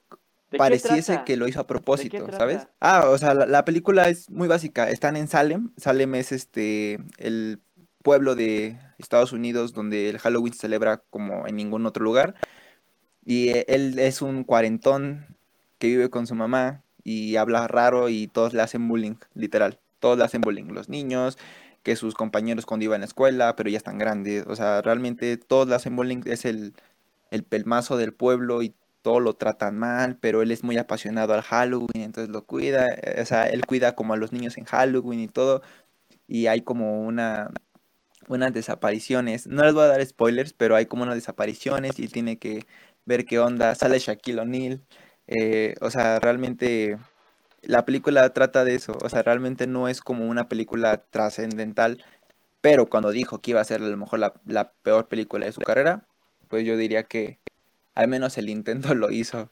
¿De 0.50 0.52
qué 0.52 0.58
pareciese 0.58 1.22
que 1.24 1.36
lo 1.36 1.46
hizo 1.48 1.60
a 1.60 1.66
propósito? 1.66 2.26
¿sabes? 2.32 2.66
Ah, 2.80 3.08
o 3.08 3.18
sea, 3.18 3.34
la, 3.34 3.46
la 3.46 3.64
película 3.64 4.08
es 4.08 4.30
muy 4.30 4.48
básica. 4.48 4.90
Están 4.90 5.16
en 5.16 5.28
Salem. 5.28 5.72
Salem 5.76 6.14
es 6.16 6.32
este 6.32 6.98
el 7.18 7.60
pueblo 8.02 8.36
de 8.36 8.78
Estados 8.98 9.32
Unidos 9.32 9.72
donde 9.72 10.08
el 10.08 10.18
Halloween 10.18 10.52
se 10.52 10.60
celebra 10.60 10.98
como 11.10 11.46
en 11.46 11.56
ningún 11.56 11.86
otro 11.86 12.04
lugar. 12.04 12.36
Y 13.24 13.48
eh, 13.48 13.64
él 13.68 13.98
es 13.98 14.22
un 14.22 14.44
cuarentón 14.44 15.35
que 15.78 15.88
vive 15.88 16.10
con 16.10 16.26
su 16.26 16.34
mamá 16.34 16.82
y 17.04 17.36
habla 17.36 17.68
raro 17.68 18.08
y 18.08 18.28
todos 18.28 18.52
le 18.54 18.62
hacen 18.62 18.88
bullying, 18.88 19.16
literal. 19.34 19.78
Todos 20.00 20.18
le 20.18 20.24
hacen 20.24 20.42
bullying. 20.42 20.66
Los 20.72 20.88
niños, 20.88 21.38
que 21.82 21.96
sus 21.96 22.14
compañeros 22.14 22.66
cuando 22.66 22.84
iban 22.84 22.96
a 22.96 23.00
la 23.00 23.06
escuela, 23.06 23.56
pero 23.56 23.70
ya 23.70 23.78
están 23.78 23.98
grandes. 23.98 24.44
O 24.46 24.56
sea, 24.56 24.82
realmente 24.82 25.36
todos 25.36 25.68
le 25.68 25.74
hacen 25.76 25.96
bullying. 25.96 26.22
Es 26.26 26.44
el, 26.44 26.74
el 27.30 27.44
pelmazo 27.44 27.96
del 27.96 28.14
pueblo 28.14 28.62
y 28.62 28.74
todo 29.02 29.20
lo 29.20 29.34
tratan 29.34 29.78
mal, 29.78 30.18
pero 30.20 30.42
él 30.42 30.50
es 30.52 30.64
muy 30.64 30.78
apasionado 30.78 31.34
al 31.34 31.42
Halloween, 31.42 32.02
entonces 32.04 32.30
lo 32.30 32.44
cuida. 32.46 32.86
eh, 33.02 33.20
O 33.22 33.26
sea, 33.26 33.48
él 33.48 33.66
cuida 33.66 33.94
como 33.94 34.14
a 34.14 34.16
los 34.16 34.32
niños 34.32 34.58
en 34.58 34.64
Halloween 34.64 35.20
y 35.20 35.28
todo. 35.28 35.62
Y 36.28 36.46
hay 36.48 36.62
como 36.62 37.02
una, 37.06 37.50
unas 38.28 38.52
desapariciones. 38.52 39.46
No 39.46 39.64
les 39.64 39.74
voy 39.74 39.84
a 39.84 39.88
dar 39.88 40.04
spoilers, 40.06 40.52
pero 40.52 40.76
hay 40.76 40.86
como 40.86 41.02
unas 41.04 41.14
desapariciones 41.16 41.98
y 41.98 42.08
tiene 42.08 42.38
que 42.38 42.66
ver 43.04 43.24
qué 43.26 43.38
onda. 43.38 43.74
Sale 43.74 43.98
Shaquille 43.98 44.40
O'Neal. 44.40 44.82
Eh, 45.28 45.74
o 45.80 45.90
sea, 45.90 46.18
realmente 46.20 46.98
la 47.62 47.84
película 47.84 48.28
trata 48.30 48.64
de 48.64 48.74
eso. 48.74 48.96
O 49.02 49.08
sea, 49.08 49.22
realmente 49.22 49.66
no 49.66 49.88
es 49.88 50.00
como 50.00 50.26
una 50.26 50.48
película 50.48 50.98
trascendental. 51.10 52.04
Pero 52.60 52.86
cuando 52.86 53.10
dijo 53.10 53.40
que 53.40 53.52
iba 53.52 53.60
a 53.60 53.64
ser 53.64 53.82
a 53.82 53.86
lo 53.86 53.96
mejor 53.96 54.18
la, 54.18 54.72
peor 54.82 55.08
película 55.08 55.46
de 55.46 55.52
su 55.52 55.60
carrera, 55.60 56.04
pues 56.48 56.64
yo 56.66 56.76
diría 56.76 57.04
que 57.04 57.38
al 57.94 58.08
menos 58.08 58.38
el 58.38 58.48
intento 58.48 58.94
lo 58.94 59.10
hizo. 59.10 59.50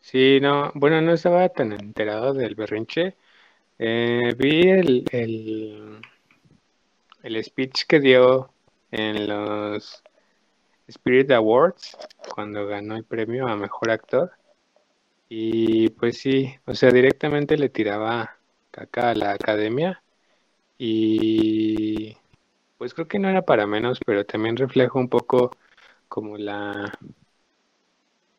Sí, 0.00 0.40
no, 0.40 0.72
bueno, 0.74 1.00
no 1.02 1.12
estaba 1.12 1.48
tan 1.50 1.72
enterado 1.72 2.34
del 2.34 2.54
berrinche. 2.54 3.16
Eh, 3.78 4.34
vi 4.38 4.62
el, 4.68 5.04
el, 5.12 6.00
el 7.22 7.44
speech 7.44 7.84
que 7.86 8.00
dio 8.00 8.50
en 8.90 9.28
los 9.28 10.02
Spirit 10.86 11.30
Awards 11.32 11.96
cuando 12.34 12.66
ganó 12.66 12.96
el 12.96 13.04
premio 13.04 13.46
a 13.46 13.56
mejor 13.56 13.90
actor. 13.90 14.32
Y 15.28 15.90
pues 15.90 16.18
sí, 16.18 16.54
o 16.66 16.74
sea, 16.74 16.90
directamente 16.90 17.56
le 17.58 17.68
tiraba 17.68 18.38
caca 18.70 19.10
a 19.10 19.14
la 19.14 19.32
academia. 19.32 20.02
Y 20.78 22.16
pues 22.78 22.94
creo 22.94 23.08
que 23.08 23.18
no 23.18 23.28
era 23.30 23.42
para 23.42 23.66
menos, 23.66 24.00
pero 24.06 24.26
también 24.26 24.56
refleja 24.56 24.98
un 24.98 25.08
poco 25.08 25.52
como 26.08 26.38
la, 26.38 26.92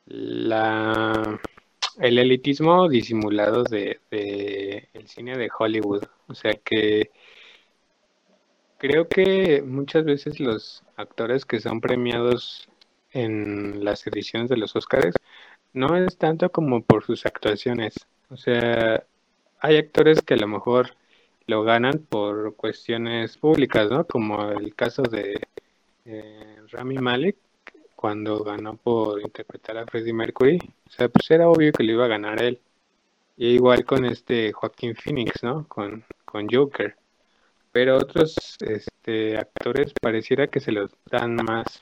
la, 0.06 1.40
el 2.00 2.20
elitismo 2.20 2.90
disimulado 2.90 3.64
de, 3.64 4.00
de 4.12 4.90
el 4.94 5.08
cine 5.08 5.38
de 5.38 5.50
Hollywood. 5.58 6.04
O 6.28 6.36
sea 6.36 6.54
que 6.54 7.12
creo 8.78 9.08
que 9.08 9.62
muchas 9.62 10.06
veces 10.06 10.40
los 10.40 10.84
actores 10.96 11.46
que 11.46 11.60
son 11.60 11.82
premiados 11.82 12.70
en 13.12 13.84
las 13.84 14.06
ediciones 14.08 14.50
de 14.50 14.58
los 14.58 14.76
Oscars 14.76 15.16
no 15.74 15.96
es 15.98 16.18
tanto 16.18 16.52
como 16.52 16.82
por 16.84 17.06
sus 17.06 17.26
actuaciones. 17.26 17.96
O 18.30 18.38
sea, 18.38 19.04
hay 19.60 19.78
actores 19.78 20.22
que 20.22 20.36
a 20.36 20.38
lo 20.38 20.48
mejor 20.48 20.96
lo 21.48 21.64
ganan 21.64 22.00
por 22.10 22.56
cuestiones 22.56 23.38
públicas, 23.38 23.90
¿no? 23.90 24.06
Como 24.06 24.52
el 24.52 24.76
caso 24.76 25.04
de 25.04 25.42
eh, 26.06 26.58
Rami 26.72 26.98
Malek 26.98 27.38
cuando 27.96 28.44
ganó 28.44 28.78
por 28.78 29.22
interpretar 29.22 29.78
a 29.78 29.86
Freddie 29.86 30.14
Mercury. 30.14 30.60
O 30.88 30.92
sea, 30.92 31.10
pues 31.10 31.30
era 31.32 31.50
obvio 31.50 31.74
que 31.74 31.84
lo 31.84 31.92
iba 31.94 32.06
a 32.06 32.08
ganar 32.08 32.42
él. 32.42 32.62
Y 33.38 33.48
igual 33.56 33.86
con 33.86 34.06
este 34.06 34.54
Joaquín 34.54 34.96
Phoenix, 34.96 35.44
¿no? 35.44 35.68
Con, 35.68 36.06
con 36.26 36.48
Joker. 36.50 36.96
Pero 37.72 37.98
otros 37.98 38.58
este, 38.62 39.38
actores 39.38 39.94
pareciera 40.02 40.48
que 40.48 40.60
se 40.60 40.72
los 40.72 40.92
dan 41.12 41.36
más 41.36 41.82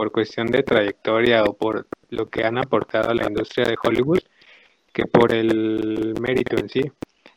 por 0.00 0.12
cuestión 0.12 0.46
de 0.46 0.62
trayectoria 0.62 1.44
o 1.44 1.52
por 1.52 1.86
lo 2.08 2.30
que 2.30 2.42
han 2.42 2.56
aportado 2.56 3.10
a 3.10 3.14
la 3.14 3.26
industria 3.26 3.66
de 3.66 3.76
Hollywood 3.82 4.20
que 4.94 5.04
por 5.04 5.30
el 5.34 6.14
mérito 6.18 6.56
en 6.56 6.70
sí. 6.70 6.80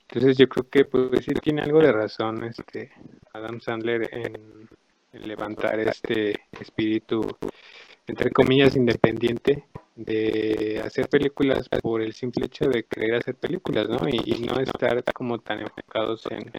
Entonces 0.08 0.38
yo 0.38 0.48
creo 0.48 0.70
que 0.70 0.86
pues 0.86 1.26
sí 1.26 1.34
tiene 1.34 1.62
algo 1.62 1.82
de 1.82 1.92
razón 1.92 2.42
este 2.46 2.90
Adam 3.34 3.60
Sandler 3.60 4.10
en, 4.14 4.70
levantar 5.12 5.78
este 5.82 6.40
espíritu 6.58 7.38
entre 8.08 8.32
comillas 8.32 8.78
independiente 8.78 9.66
de 9.98 10.82
hacer 10.86 11.10
películas 11.10 11.68
por 11.82 12.02
el 12.02 12.14
simple 12.14 12.46
hecho 12.46 12.70
de 12.70 12.86
querer 12.86 13.16
hacer 13.16 13.36
películas, 13.36 13.90
¿no? 13.90 14.08
Y, 14.08 14.22
y 14.24 14.40
no 14.40 14.58
estar 14.62 15.04
como 15.14 15.38
tan 15.40 15.60
enfocados 15.60 16.26
en, 16.32 16.50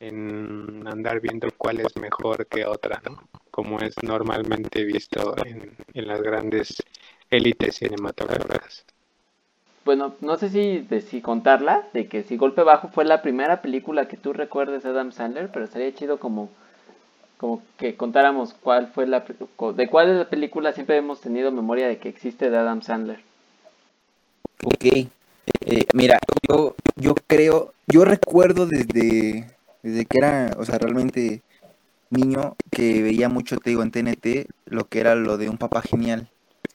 en 0.00 0.86
andar 0.86 1.20
viendo 1.20 1.48
cuál 1.56 1.80
es 1.80 1.96
mejor 1.96 2.46
que 2.46 2.64
otra, 2.66 3.00
¿no? 3.04 3.22
Como 3.50 3.78
es 3.80 3.94
normalmente 4.02 4.84
visto 4.84 5.34
en, 5.44 5.76
en 5.92 6.08
las 6.08 6.20
grandes 6.20 6.82
élites 7.30 7.76
cinematográficas. 7.76 8.84
Bueno, 9.84 10.14
no 10.20 10.36
sé 10.36 10.48
si, 10.48 10.78
de, 10.78 11.02
si 11.02 11.20
contarla, 11.20 11.86
de 11.92 12.08
que 12.08 12.22
si 12.22 12.36
Golpe 12.36 12.62
Bajo 12.62 12.88
fue 12.88 13.04
la 13.04 13.20
primera 13.20 13.60
película 13.60 14.08
que 14.08 14.16
tú 14.16 14.32
recuerdes 14.32 14.82
de 14.82 14.88
Adam 14.90 15.12
Sandler, 15.12 15.50
pero 15.52 15.66
estaría 15.66 15.94
chido 15.94 16.18
como, 16.18 16.48
como 17.36 17.62
que 17.76 17.94
contáramos 17.94 18.54
cuál 18.54 18.88
fue 18.88 19.06
la, 19.06 19.24
de 19.76 19.88
cuál 19.88 20.10
es 20.10 20.16
la 20.16 20.30
película 20.30 20.72
siempre 20.72 20.96
hemos 20.96 21.20
tenido 21.20 21.52
memoria 21.52 21.86
de 21.86 21.98
que 21.98 22.08
existe 22.08 22.48
de 22.48 22.56
Adam 22.56 22.80
Sandler. 22.80 23.20
Ok. 24.64 24.84
Eh, 25.66 25.86
mira, 25.92 26.18
yo, 26.48 26.74
yo 26.96 27.14
creo, 27.26 27.74
yo 27.86 28.06
recuerdo 28.06 28.66
desde, 28.66 29.53
desde 29.84 30.06
que 30.06 30.18
era, 30.18 30.50
o 30.58 30.64
sea, 30.64 30.78
realmente 30.78 31.42
niño, 32.10 32.56
que 32.70 33.02
veía 33.02 33.28
mucho, 33.28 33.56
te 33.58 33.70
digo, 33.70 33.82
en 33.82 33.90
TNT, 33.90 34.46
lo 34.66 34.88
que 34.88 35.00
era 35.00 35.14
lo 35.14 35.36
de 35.36 35.48
un 35.48 35.58
papá 35.58 35.82
genial. 35.82 36.28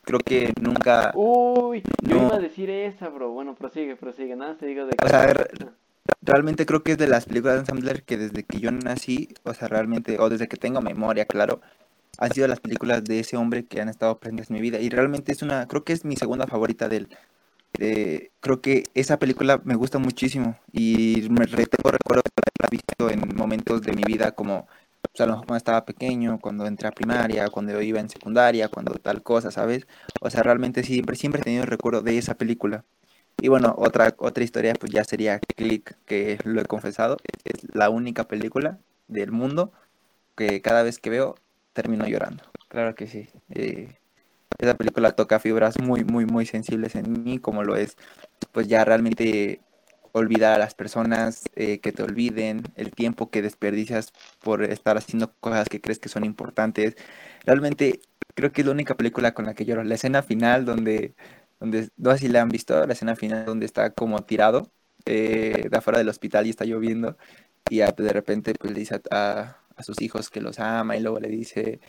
Creo 0.04 0.20
que 0.20 0.54
nunca, 0.62 1.12
Uy, 1.16 1.84
yo 2.04 2.16
No. 2.18 2.26
iba 2.28 2.36
a 2.36 2.40
decir 2.40 2.70
esa, 2.70 3.10
bro. 3.10 3.32
Bueno, 3.32 3.56
prosigue, 3.56 3.96
prosigue. 3.96 4.36
Nada, 4.36 4.58
te 4.58 4.66
digo 4.66 4.86
de 4.86 4.96
O 5.04 5.08
sea, 5.08 5.28
re- 5.28 5.50
realmente 6.22 6.66
creo 6.66 6.84
que 6.84 6.94
es 6.94 6.98
de 6.98 7.08
las 7.08 7.26
películas 7.26 7.60
de 7.60 7.66
Sandler 7.66 8.04
que 8.04 8.18
desde 8.18 8.44
que 8.44 8.60
yo 8.60 8.72
nací, 8.72 9.30
o 9.44 9.54
sea, 9.54 9.68
realmente, 9.68 10.18
o 10.20 10.30
desde 10.30 10.48
que 10.48 10.58
tengo 10.58 10.82
memoria, 10.82 11.26
claro, 11.26 11.62
han 12.18 12.34
sido 12.34 12.48
las 12.48 12.60
películas 12.60 13.04
de 13.04 13.20
ese 13.20 13.38
hombre 13.38 13.66
que 13.66 13.82
han 13.82 13.90
estado 13.90 14.18
presentes 14.20 14.50
en 14.50 14.56
mi 14.56 14.62
vida. 14.62 14.80
Y 14.80 14.90
realmente 14.90 15.32
es 15.32 15.42
una, 15.42 15.68
creo 15.68 15.84
que 15.84 15.94
es 15.94 16.06
mi 16.06 16.16
segunda 16.16 16.48
favorita 16.48 16.90
de 16.90 16.98
él. 16.98 17.08
Eh, 17.82 18.32
creo 18.42 18.62
que 18.62 18.84
esa 18.94 19.18
película 19.20 19.62
me 19.64 19.76
gusta 19.76 20.00
muchísimo 20.00 20.58
y 20.74 21.28
me 21.30 21.48
tengo 21.48 21.92
recuerdo 21.92 22.24
de 22.26 22.32
haberla 22.36 22.70
visto 22.70 23.10
en 23.10 23.36
momentos 23.38 23.82
de 23.82 23.94
mi 23.94 24.04
vida 24.04 24.34
como 24.34 24.68
o 25.14 25.18
sea, 25.18 25.24
a 25.26 25.28
lo 25.28 25.34
mejor 25.34 25.48
cuando 25.48 25.58
estaba 25.58 25.86
pequeño, 25.86 26.40
cuando 26.40 26.66
entré 26.68 26.88
a 26.88 26.92
primaria, 26.92 27.48
cuando 27.50 27.82
iba 27.82 28.00
en 28.00 28.10
secundaria, 28.10 28.68
cuando 28.68 28.94
tal 28.96 29.24
cosa, 29.24 29.50
¿sabes? 29.50 29.88
O 30.22 30.30
sea, 30.30 30.44
realmente 30.44 30.84
siempre, 30.84 31.16
siempre 31.16 31.42
he 31.42 31.44
tenido 31.44 31.64
el 31.64 31.70
recuerdo 31.70 32.02
de 32.02 32.18
esa 32.18 32.36
película. 32.36 32.84
Y 33.42 33.48
bueno, 33.48 33.74
otra, 33.78 34.14
otra 34.18 34.44
historia 34.44 34.74
pues 34.74 34.92
ya 34.92 35.04
sería 35.06 35.40
Click, 35.40 35.96
que 36.06 36.38
lo 36.44 36.62
he 36.62 36.66
confesado, 36.66 37.18
es 37.46 37.66
la 37.74 37.90
única 37.90 38.26
película 38.26 38.78
del 39.08 39.32
mundo 39.32 39.72
que 40.36 40.62
cada 40.62 40.84
vez 40.84 41.00
que 41.00 41.10
veo 41.10 41.36
termino 41.74 42.06
llorando. 42.08 42.44
Claro 42.68 42.96
que 42.96 43.08
sí. 43.08 43.30
Eh, 43.50 43.99
esa 44.58 44.76
película 44.76 45.12
toca 45.12 45.40
fibras 45.40 45.80
muy, 45.80 46.04
muy, 46.04 46.26
muy 46.26 46.46
sensibles 46.46 46.96
en 46.96 47.24
mí, 47.24 47.40
como 47.40 47.64
lo 47.64 47.76
es, 47.76 47.96
pues 48.52 48.68
ya 48.68 48.84
realmente 48.86 49.62
olvidar 50.12 50.56
a 50.56 50.58
las 50.60 50.74
personas, 50.76 51.44
eh, 51.56 51.80
que 51.80 51.92
te 51.92 52.04
olviden, 52.04 52.64
el 52.76 52.92
tiempo 52.92 53.30
que 53.30 53.42
desperdicias 53.42 54.12
por 54.42 54.64
estar 54.64 54.98
haciendo 54.98 55.34
cosas 55.40 55.70
que 55.70 55.82
crees 55.82 56.00
que 56.00 56.10
son 56.10 56.24
importantes. 56.26 56.96
Realmente 57.46 58.02
creo 58.36 58.52
que 58.52 58.62
es 58.62 58.68
la 58.68 58.74
única 58.74 58.96
película 58.98 59.34
con 59.34 59.46
la 59.46 59.54
que 59.54 59.66
lloro. 59.66 59.84
La 59.84 59.96
escena 59.96 60.24
final 60.24 60.66
donde, 60.66 61.14
donde 61.60 61.90
no 61.98 62.18
sé 62.18 62.30
la 62.30 62.42
han 62.42 62.50
visto, 62.50 62.86
la 62.86 62.94
escena 62.94 63.16
final 63.16 63.46
donde 63.46 63.66
está 63.66 63.92
como 63.92 64.24
tirado 64.24 64.72
eh, 65.06 65.68
de 65.70 65.78
afuera 65.78 66.00
del 66.00 66.10
hospital 66.10 66.48
y 66.48 66.50
está 66.52 66.66
lloviendo 66.66 67.18
y 67.70 67.80
de 67.80 68.14
repente 68.14 68.54
pues 68.56 68.74
le 68.74 68.80
dice 68.80 69.02
a, 69.12 69.58
a 69.76 69.84
sus 69.84 70.02
hijos 70.02 70.30
que 70.30 70.42
los 70.42 70.60
ama 70.60 70.98
y 70.98 71.02
luego 71.02 71.20
le 71.20 71.30
dice 71.30 71.80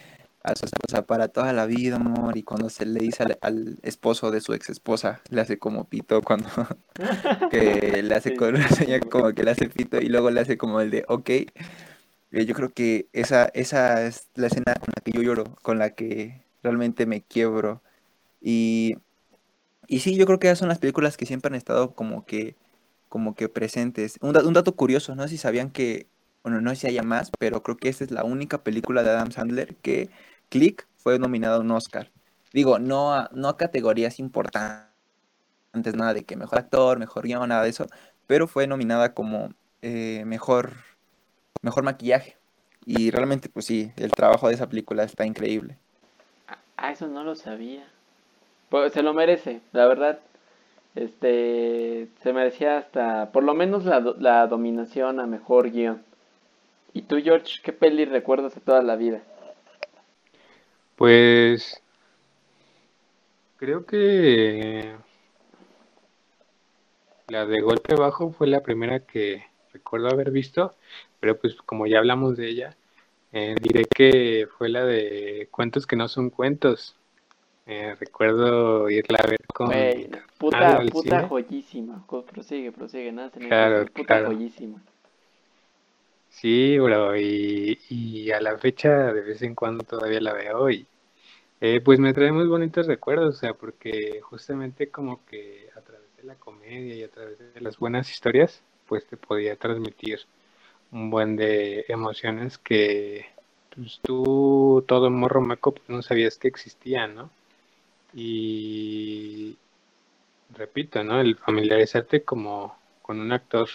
a 0.43 0.57
su 0.57 0.65
esposa 0.65 1.07
para 1.07 1.29
toda 1.29 1.53
la 1.53 1.67
vida, 1.67 1.97
amor, 1.97 2.37
y 2.37 2.43
cuando 2.43 2.71
se 2.71 2.87
le 2.87 3.01
dice 3.01 3.25
al, 3.43 3.79
esposo 3.83 4.31
de 4.31 4.41
su 4.41 4.55
ex 4.55 4.71
esposa, 4.71 5.21
le 5.29 5.41
hace 5.41 5.59
como 5.59 5.85
pito 5.89 6.23
cuando 6.23 6.49
que 7.51 8.03
le 8.03 8.15
hace 8.15 8.35
con 8.37 8.55
una 8.55 8.69
señal 8.69 9.09
como 9.09 9.33
que 9.35 9.45
le 9.45 9.51
hace 9.51 9.69
pito 9.69 9.99
y 10.01 10.09
luego 10.09 10.31
le 10.31 10.41
hace 10.41 10.57
como 10.57 10.81
el 10.81 10.91
de 10.91 11.05
ok. 11.09 11.31
Eh, 12.33 12.47
yo 12.47 12.55
creo 12.55 12.73
que 12.73 13.09
esa, 13.13 13.47
esa 13.55 14.07
es 14.07 14.29
la 14.35 14.47
escena 14.47 14.75
con 14.75 14.89
la 14.95 15.03
que 15.03 15.13
yo 15.13 15.23
lloro, 15.23 15.45
con 15.63 15.79
la 15.79 15.91
que 15.91 16.43
realmente 16.63 17.07
me 17.07 17.23
quiebro. 17.23 17.83
Y, 18.41 18.97
y 19.89 20.01
sí, 20.01 20.17
yo 20.17 20.27
creo 20.27 20.39
que 20.39 20.49
esas 20.49 20.61
son 20.61 20.69
las 20.69 20.79
películas 20.79 21.17
que 21.17 21.27
siempre 21.27 21.49
han 21.49 21.57
estado 21.57 21.95
como 21.95 22.25
que, 22.27 22.57
como 23.09 23.35
que 23.35 23.49
presentes. 23.49 24.19
Un, 24.23 24.37
un 24.37 24.55
dato 24.55 24.77
curioso, 24.77 25.15
no 25.15 25.25
sé 25.25 25.31
si 25.31 25.39
sabían 25.39 25.71
que 25.71 26.09
bueno, 26.43 26.61
no 26.61 26.71
sé 26.71 26.77
si 26.77 26.87
haya 26.89 27.03
más, 27.03 27.31
pero 27.39 27.63
creo 27.63 27.77
que 27.77 27.89
esta 27.89 28.05
es 28.05 28.11
la 28.11 28.25
única 28.25 28.63
película 28.63 29.03
de 29.03 29.11
Adam 29.11 29.31
Sandler 29.33 29.77
que 29.77 30.11
Click 30.51 30.87
fue 30.97 31.19
nominado 31.19 31.57
a 31.57 31.61
un 31.61 31.71
Oscar. 31.71 32.11
Digo, 32.53 32.79
no 32.79 33.15
a, 33.15 33.31
no 33.33 33.49
a 33.49 33.57
categorías 33.57 34.19
importantes, 34.19 35.95
nada 35.95 36.13
de 36.13 36.25
que 36.25 36.37
mejor 36.37 36.59
actor, 36.59 36.99
mejor 36.99 37.25
guion, 37.25 37.49
nada 37.49 37.63
de 37.63 37.71
eso, 37.71 37.87
pero 38.27 38.47
fue 38.47 38.67
nominada 38.67 39.15
como 39.15 39.51
eh, 39.83 40.25
mejor, 40.27 40.73
mejor 41.63 41.85
maquillaje. 41.85 42.37
Y 42.85 43.11
realmente, 43.11 43.49
pues 43.49 43.67
sí, 43.67 43.93
el 43.97 44.11
trabajo 44.11 44.49
de 44.49 44.55
esa 44.55 44.69
película 44.69 45.05
está 45.05 45.25
increíble. 45.25 45.77
Ah, 46.77 46.93
eso 46.93 47.07
no 47.07 47.25
lo 47.25 47.37
sabía. 47.37 47.87
Pues 48.69 48.93
se 48.93 49.03
lo 49.03 49.15
merece, 49.15 49.61
la 49.73 49.87
verdad. 49.87 50.19
Este, 50.95 52.09
se 52.23 52.33
merecía 52.33 52.79
hasta, 52.79 53.31
por 53.31 53.45
lo 53.45 53.55
menos 53.55 53.85
la, 53.85 54.01
la 54.19 54.47
dominación 54.49 55.21
a 55.21 55.27
mejor 55.27 55.71
guion. 55.71 56.03
¿Y 56.93 57.03
tú, 57.03 57.19
George, 57.23 57.61
qué 57.63 57.73
peli 57.73 58.05
recuerdas 58.05 58.55
de 58.55 58.61
toda 58.61 58.83
la 58.83 58.97
vida? 58.97 59.21
Pues 61.01 61.83
creo 63.57 63.87
que 63.87 64.95
la 67.29 67.47
de 67.47 67.63
golpe 67.63 67.95
bajo 67.95 68.33
fue 68.33 68.49
la 68.49 68.61
primera 68.61 69.07
que 69.07 69.43
recuerdo 69.73 70.09
haber 70.09 70.31
visto, 70.31 70.75
pero 71.19 71.39
pues 71.41 71.57
como 71.57 71.87
ya 71.87 72.01
hablamos 72.01 72.37
de 72.37 72.51
ella, 72.51 72.77
eh, 73.33 73.55
diré 73.63 73.87
que 73.87 74.47
fue 74.59 74.69
la 74.69 74.85
de 74.85 75.49
cuentos 75.51 75.87
que 75.87 75.97
no 75.97 76.07
son 76.07 76.29
cuentos. 76.29 76.97
Eh, 77.65 77.97
recuerdo 77.99 78.91
irla 78.91 79.21
a 79.25 79.27
ver 79.27 79.41
con 79.55 79.71
puta, 80.37 80.83
puta 80.93 81.29
joyísima. 81.29 82.05
Prosigue, 82.31 82.73
prosigue, 82.73 83.11
nada, 83.11 83.31
claro, 83.31 83.87
puta 83.87 84.27
joyísima. 84.27 84.83
Sí, 86.31 86.79
bro, 86.79 87.17
y, 87.19 88.31
a 88.33 88.41
la 88.41 88.57
fecha 88.59 89.13
de 89.13 89.21
vez 89.21 89.43
en 89.43 89.55
cuando 89.55 89.85
todavía 89.85 90.21
la 90.21 90.33
veo 90.33 90.71
y 90.71 90.87
eh, 91.61 91.81
pues 91.83 92.01
me 92.01 92.15
trae 92.15 92.33
muy 92.33 92.47
bonitos 92.49 92.87
recuerdos, 92.87 93.37
o 93.37 93.39
sea, 93.41 93.55
porque 93.55 94.21
justamente 94.23 94.91
como 94.91 95.25
que 95.27 95.71
a 95.77 95.81
través 95.83 96.17
de 96.17 96.25
la 96.25 96.37
comedia 96.37 96.95
y 96.97 97.03
a 97.05 97.11
través 97.11 97.39
de 97.39 97.61
las 97.61 97.79
buenas 97.79 98.11
historias, 98.11 98.63
pues 98.89 99.07
te 99.07 99.17
podía 99.17 99.57
transmitir 99.57 100.21
un 100.93 101.11
buen 101.11 101.37
de 101.37 101.85
emociones 101.89 102.59
que 102.59 103.27
pues 103.75 104.01
tú, 104.03 104.85
todo 104.89 105.11
morro 105.11 105.41
maco, 105.43 105.73
pues 105.75 105.89
no 105.91 106.03
sabías 106.03 106.39
que 106.39 106.49
existían, 106.49 107.15
¿no? 107.17 107.31
Y 108.15 109.57
repito, 110.55 111.05
¿no? 111.05 111.21
El 111.21 111.37
familiarizarte 111.37 112.25
como 112.25 112.77
con 113.03 113.21
un 113.21 113.33
actor 113.33 113.69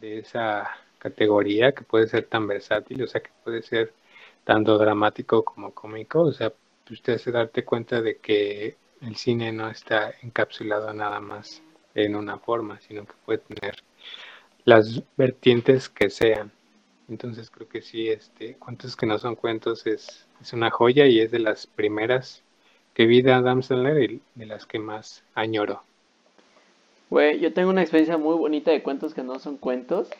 de 0.00 0.18
esa 0.18 0.70
categoría 1.00 1.72
que 1.72 1.82
puede 1.82 2.06
ser 2.06 2.26
tan 2.26 2.46
versátil, 2.46 3.02
o 3.02 3.06
sea, 3.08 3.20
que 3.20 3.30
puede 3.42 3.62
ser 3.62 3.92
tanto 4.44 4.78
dramático 4.78 5.44
como 5.44 5.72
cómico, 5.72 6.20
o 6.20 6.32
sea, 6.32 6.52
usted 6.90 7.18
se 7.18 7.32
darte 7.32 7.64
cuenta 7.64 8.00
de 8.00 8.18
que 8.18 8.76
el 9.00 9.16
cine 9.16 9.50
no 9.52 9.68
está 9.68 10.12
encapsulado 10.22 10.92
nada 10.92 11.20
más 11.20 11.62
en 11.94 12.14
una 12.14 12.38
forma, 12.38 12.80
sino 12.80 13.04
que 13.04 13.14
puede 13.24 13.38
tener 13.38 13.76
las 14.64 15.02
vertientes 15.16 15.88
que 15.88 16.10
sean. 16.10 16.52
Entonces 17.08 17.50
creo 17.50 17.68
que 17.68 17.82
sí, 17.82 18.08
este, 18.08 18.54
cuentos 18.54 18.94
que 18.94 19.06
no 19.06 19.18
son 19.18 19.34
cuentos 19.34 19.86
es, 19.86 20.26
es 20.40 20.52
una 20.52 20.70
joya 20.70 21.06
y 21.06 21.20
es 21.20 21.30
de 21.30 21.40
las 21.40 21.66
primeras 21.66 22.42
que 22.94 23.06
vi 23.06 23.22
de 23.22 23.32
Adam 23.32 23.62
Sandler 23.62 24.12
y 24.12 24.22
de 24.34 24.46
las 24.46 24.66
que 24.66 24.78
más 24.78 25.24
añoro. 25.34 25.82
Güey, 27.08 27.40
yo 27.40 27.52
tengo 27.52 27.70
una 27.70 27.82
experiencia 27.82 28.18
muy 28.18 28.36
bonita 28.36 28.70
de 28.70 28.82
cuentos 28.82 29.14
que 29.14 29.22
no 29.22 29.38
son 29.40 29.56
cuentos. 29.56 30.10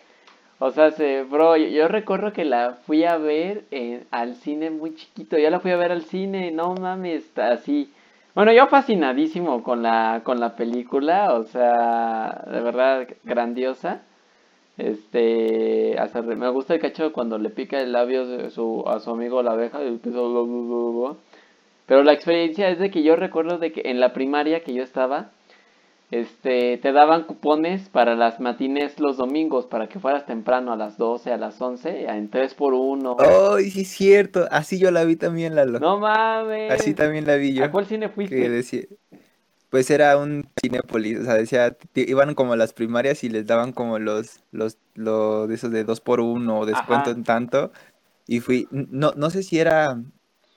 O 0.62 0.70
sea, 0.72 0.90
se, 0.90 1.22
bro, 1.22 1.56
yo, 1.56 1.88
recuerdo 1.88 2.34
que 2.34 2.44
la 2.44 2.74
fui 2.86 3.04
a 3.04 3.16
ver 3.16 3.64
al 4.10 4.34
cine 4.36 4.68
muy 4.70 4.94
chiquito. 4.94 5.38
Yo 5.38 5.48
la 5.48 5.58
fui 5.58 5.70
a 5.70 5.76
ver 5.76 5.90
al 5.90 6.02
cine, 6.02 6.50
no 6.50 6.74
mames, 6.74 7.36
así. 7.38 7.90
Bueno, 8.34 8.52
yo 8.52 8.66
fascinadísimo 8.66 9.62
con 9.62 9.82
la, 9.82 10.20
con 10.22 10.38
la 10.38 10.56
película, 10.56 11.32
o 11.32 11.44
sea, 11.44 12.44
de 12.46 12.60
verdad 12.60 13.08
grandiosa. 13.24 14.02
Este, 14.76 15.98
hasta 15.98 16.20
me 16.20 16.50
gusta 16.50 16.74
el 16.74 16.80
cacho 16.80 17.10
cuando 17.14 17.38
le 17.38 17.48
pica 17.48 17.80
el 17.80 17.92
labio 17.92 18.50
su, 18.50 18.84
a 18.86 19.00
su 19.00 19.10
amigo 19.12 19.42
la 19.42 19.52
abeja. 19.52 19.78
Pero 21.86 22.02
la 22.04 22.12
experiencia 22.12 22.68
es 22.68 22.78
de 22.78 22.90
que 22.90 23.02
yo 23.02 23.16
recuerdo 23.16 23.56
de 23.56 23.72
que 23.72 23.82
en 23.86 23.98
la 23.98 24.12
primaria 24.12 24.62
que 24.62 24.74
yo 24.74 24.82
estaba, 24.82 25.30
este, 26.10 26.76
te 26.78 26.92
daban 26.92 27.24
cupones 27.24 27.88
para 27.88 28.16
las 28.16 28.40
matines 28.40 28.98
los 28.98 29.16
domingos 29.16 29.66
para 29.66 29.88
que 29.88 30.00
fueras 30.00 30.26
temprano 30.26 30.72
a 30.72 30.76
las 30.76 30.98
12, 30.98 31.32
a 31.32 31.36
las 31.36 31.60
11, 31.60 32.06
en 32.06 32.30
3 32.30 32.54
por 32.54 32.74
1 32.74 33.16
Ay, 33.20 33.70
sí 33.70 33.82
es 33.82 33.88
cierto, 33.88 34.48
así 34.50 34.78
yo 34.78 34.90
la 34.90 35.04
vi 35.04 35.14
también, 35.14 35.54
Lalo. 35.54 35.78
No 35.78 35.98
mames. 35.98 36.72
Así 36.72 36.94
también 36.94 37.26
la 37.26 37.36
vi 37.36 37.54
yo. 37.54 37.64
¿A 37.64 37.70
cuál 37.70 37.86
cine 37.86 38.08
fuiste? 38.08 38.88
pues 39.70 39.88
era 39.88 40.18
un 40.18 40.48
Cinepolis, 40.60 41.20
o 41.20 41.24
sea, 41.24 41.34
decía, 41.34 41.76
iban 41.94 42.34
como 42.34 42.54
a 42.54 42.56
las 42.56 42.72
primarias 42.72 43.22
y 43.22 43.28
les 43.28 43.46
daban 43.46 43.72
como 43.72 44.00
los, 44.00 44.40
los, 44.50 44.78
los 44.94 45.48
de 45.48 45.54
esos 45.54 45.70
de 45.70 45.84
2 45.84 46.00
por 46.00 46.18
1 46.18 46.58
o 46.58 46.66
descuento 46.66 47.10
en 47.10 47.22
tanto. 47.22 47.70
Y 48.26 48.40
fui, 48.40 48.66
no, 48.72 49.12
no 49.16 49.30
sé 49.30 49.44
si 49.44 49.60
era, 49.60 50.02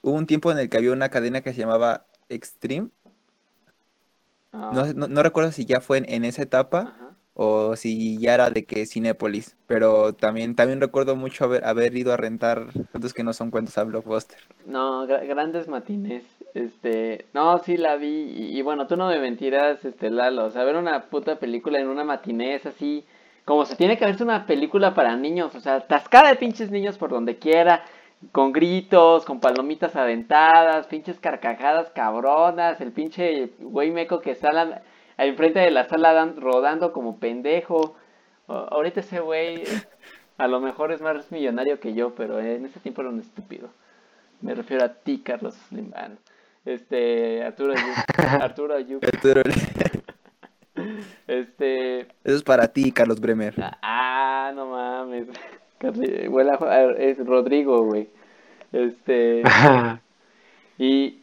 hubo 0.01 0.15
un 0.15 0.25
tiempo 0.25 0.51
en 0.51 0.57
el 0.57 0.67
que 0.67 0.77
había 0.77 0.91
una 0.91 1.09
cadena 1.09 1.41
que 1.41 1.53
se 1.53 1.59
llamaba 1.61 2.07
Extreme 2.27 2.89
Ah. 4.53 4.71
No, 4.95 5.07
no, 5.07 5.23
recuerdo 5.23 5.51
si 5.51 5.65
ya 5.65 5.81
fue 5.81 6.03
en, 6.05 6.23
esa 6.23 6.43
etapa 6.43 6.93
o 7.33 7.75
si 7.75 8.19
ya 8.19 8.35
era 8.35 8.51
de 8.51 8.65
que 8.65 8.85
Cinépolis, 8.85 9.57
pero 9.65 10.13
también, 10.13 10.55
también 10.55 10.79
recuerdo 10.79 11.15
mucho 11.15 11.45
haber, 11.45 11.65
haber 11.65 11.97
ido 11.97 12.13
a 12.13 12.17
rentar 12.17 12.67
cuentos 12.91 13.13
que 13.13 13.23
no 13.23 13.33
son 13.33 13.49
cuentos 13.49 13.77
a 13.79 13.83
Blockbuster. 13.83 14.37
No, 14.67 15.07
grandes 15.07 15.67
matines. 15.67 16.23
Este, 16.53 17.25
no, 17.33 17.57
sí 17.57 17.77
la 17.77 17.95
vi 17.95 18.31
y, 18.35 18.61
bueno, 18.61 18.85
tú 18.85 18.95
no 18.95 19.07
me 19.07 19.19
mentirás, 19.19 19.83
este 19.83 20.11
Lalo, 20.11 20.45
o 20.45 20.51
sea, 20.51 20.63
ver 20.63 20.75
una 20.75 21.05
puta 21.05 21.39
película 21.39 21.79
en 21.79 21.87
una 21.87 22.03
matiné 22.03 22.53
es 22.53 22.67
así 22.67 23.03
como 23.45 23.65
se 23.65 23.75
tiene 23.75 23.97
que 23.97 24.05
verse 24.05 24.23
una 24.23 24.45
película 24.45 24.93
para 24.93 25.15
niños, 25.17 25.53
o 25.55 25.59
sea, 25.59 25.81
tascada 25.81 26.29
de 26.29 26.35
pinches 26.35 26.71
niños 26.71 26.97
por 26.97 27.09
donde 27.09 27.37
quiera, 27.37 27.83
con 28.31 28.51
gritos, 28.51 29.25
con 29.25 29.39
palomitas 29.39 29.95
aventadas, 29.95 30.87
pinches 30.87 31.19
carcajadas 31.19 31.89
cabronas, 31.91 32.79
el 32.81 32.91
pinche 32.91 33.51
güey 33.59 33.91
meco 33.91 34.21
que 34.21 34.31
está 34.31 34.83
enfrente 35.17 35.59
de 35.59 35.71
la 35.71 35.85
sala 35.85 36.33
rodando 36.37 36.91
como 36.93 37.19
pendejo. 37.19 37.95
Ahorita 38.47 38.99
ese 39.01 39.19
güey 39.19 39.63
a 40.37 40.47
lo 40.47 40.59
mejor 40.59 40.91
es 40.91 41.01
más 41.01 41.31
millonario 41.31 41.79
que 41.79 41.93
yo, 41.93 42.15
pero 42.15 42.39
en 42.39 42.65
ese 42.65 42.79
tiempo 42.79 43.01
era 43.01 43.09
un 43.09 43.19
estúpido. 43.19 43.69
Me 44.41 44.53
refiero 44.55 44.83
a 44.83 44.89
ti, 44.89 45.19
Carlos 45.19 45.55
Slim. 45.69 45.91
No. 45.91 46.17
Este, 46.65 47.43
Arturo 47.43 47.73
Ayub. 47.73 47.95
Arturo 48.41 48.75
Ayub. 48.75 49.03
Arturo, 49.03 49.41
Este, 51.27 52.01
Eso 52.01 52.35
es 52.35 52.43
para 52.43 52.67
ti, 52.67 52.91
Carlos 52.91 53.19
Bremer. 53.19 53.55
ah, 53.81 54.51
no 54.55 54.67
mames. 54.67 55.27
Huele 56.29 56.51
a- 56.51 56.91
es 56.97 57.17
Rodrigo, 57.25 57.83
güey. 57.85 58.07
Este, 58.71 59.43
y, 60.77 61.19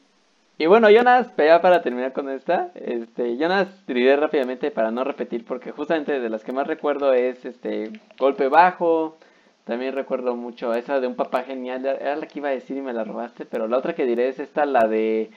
y 0.59 0.66
bueno, 0.66 0.90
más, 1.03 1.33
ya 1.37 1.61
para 1.62 1.83
terminar 1.83 2.12
con 2.12 2.29
esta, 2.31 2.70
este, 2.75 3.37
más 3.49 3.68
diré 3.87 4.16
rápidamente 4.16 4.70
para 4.70 4.90
no 4.90 5.05
repetir, 5.05 5.44
porque 5.44 5.73
justamente 5.73 6.20
de 6.20 6.31
las 6.31 6.44
que 6.44 6.53
más 6.53 6.66
recuerdo 6.66 7.12
es 7.14 7.44
este 7.44 7.92
Golpe 8.18 8.49
Bajo, 8.49 9.16
también 9.64 9.94
recuerdo 9.94 10.37
mucho 10.37 10.75
esa 10.75 11.01
de 11.01 11.07
un 11.07 11.16
papá 11.16 11.42
genial, 11.44 11.87
era 11.87 12.16
la 12.16 12.27
que 12.27 12.40
iba 12.40 12.49
a 12.49 12.53
decir 12.53 12.77
y 12.77 12.83
me 12.83 12.92
la 12.92 13.05
robaste, 13.05 13.46
pero 13.46 13.68
la 13.68 13.79
otra 13.79 13.94
que 13.94 14.07
diré 14.07 14.29
es 14.29 14.38
esta, 14.40 14.66
la 14.66 14.88
de, 14.88 15.31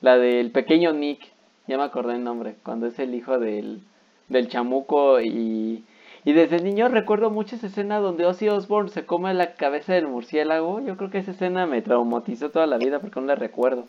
la 0.00 0.18
del 0.18 0.50
pequeño 0.52 0.92
Nick, 0.92 1.20
ya 1.66 1.78
me 1.78 1.84
acordé 1.84 2.14
el 2.14 2.24
nombre, 2.24 2.56
cuando 2.64 2.86
es 2.86 2.98
el 2.98 3.14
hijo 3.14 3.38
del, 3.38 3.80
del 4.28 4.48
chamuco 4.48 5.20
y... 5.20 5.84
Y 6.24 6.32
desde 6.32 6.60
niño 6.60 6.88
recuerdo 6.88 7.30
mucho 7.30 7.56
esa 7.56 7.68
escena 7.68 7.98
donde 7.98 8.26
Ozzy 8.26 8.48
Osbourne 8.48 8.90
se 8.90 9.06
come 9.06 9.32
la 9.32 9.54
cabeza 9.54 9.94
del 9.94 10.06
murciélago. 10.06 10.80
Yo 10.80 10.96
creo 10.96 11.10
que 11.10 11.18
esa 11.18 11.30
escena 11.30 11.66
me 11.66 11.80
traumatizó 11.82 12.50
toda 12.50 12.66
la 12.66 12.78
vida 12.78 13.00
porque 13.00 13.20
no 13.20 13.26
la 13.26 13.36
recuerdo. 13.36 13.86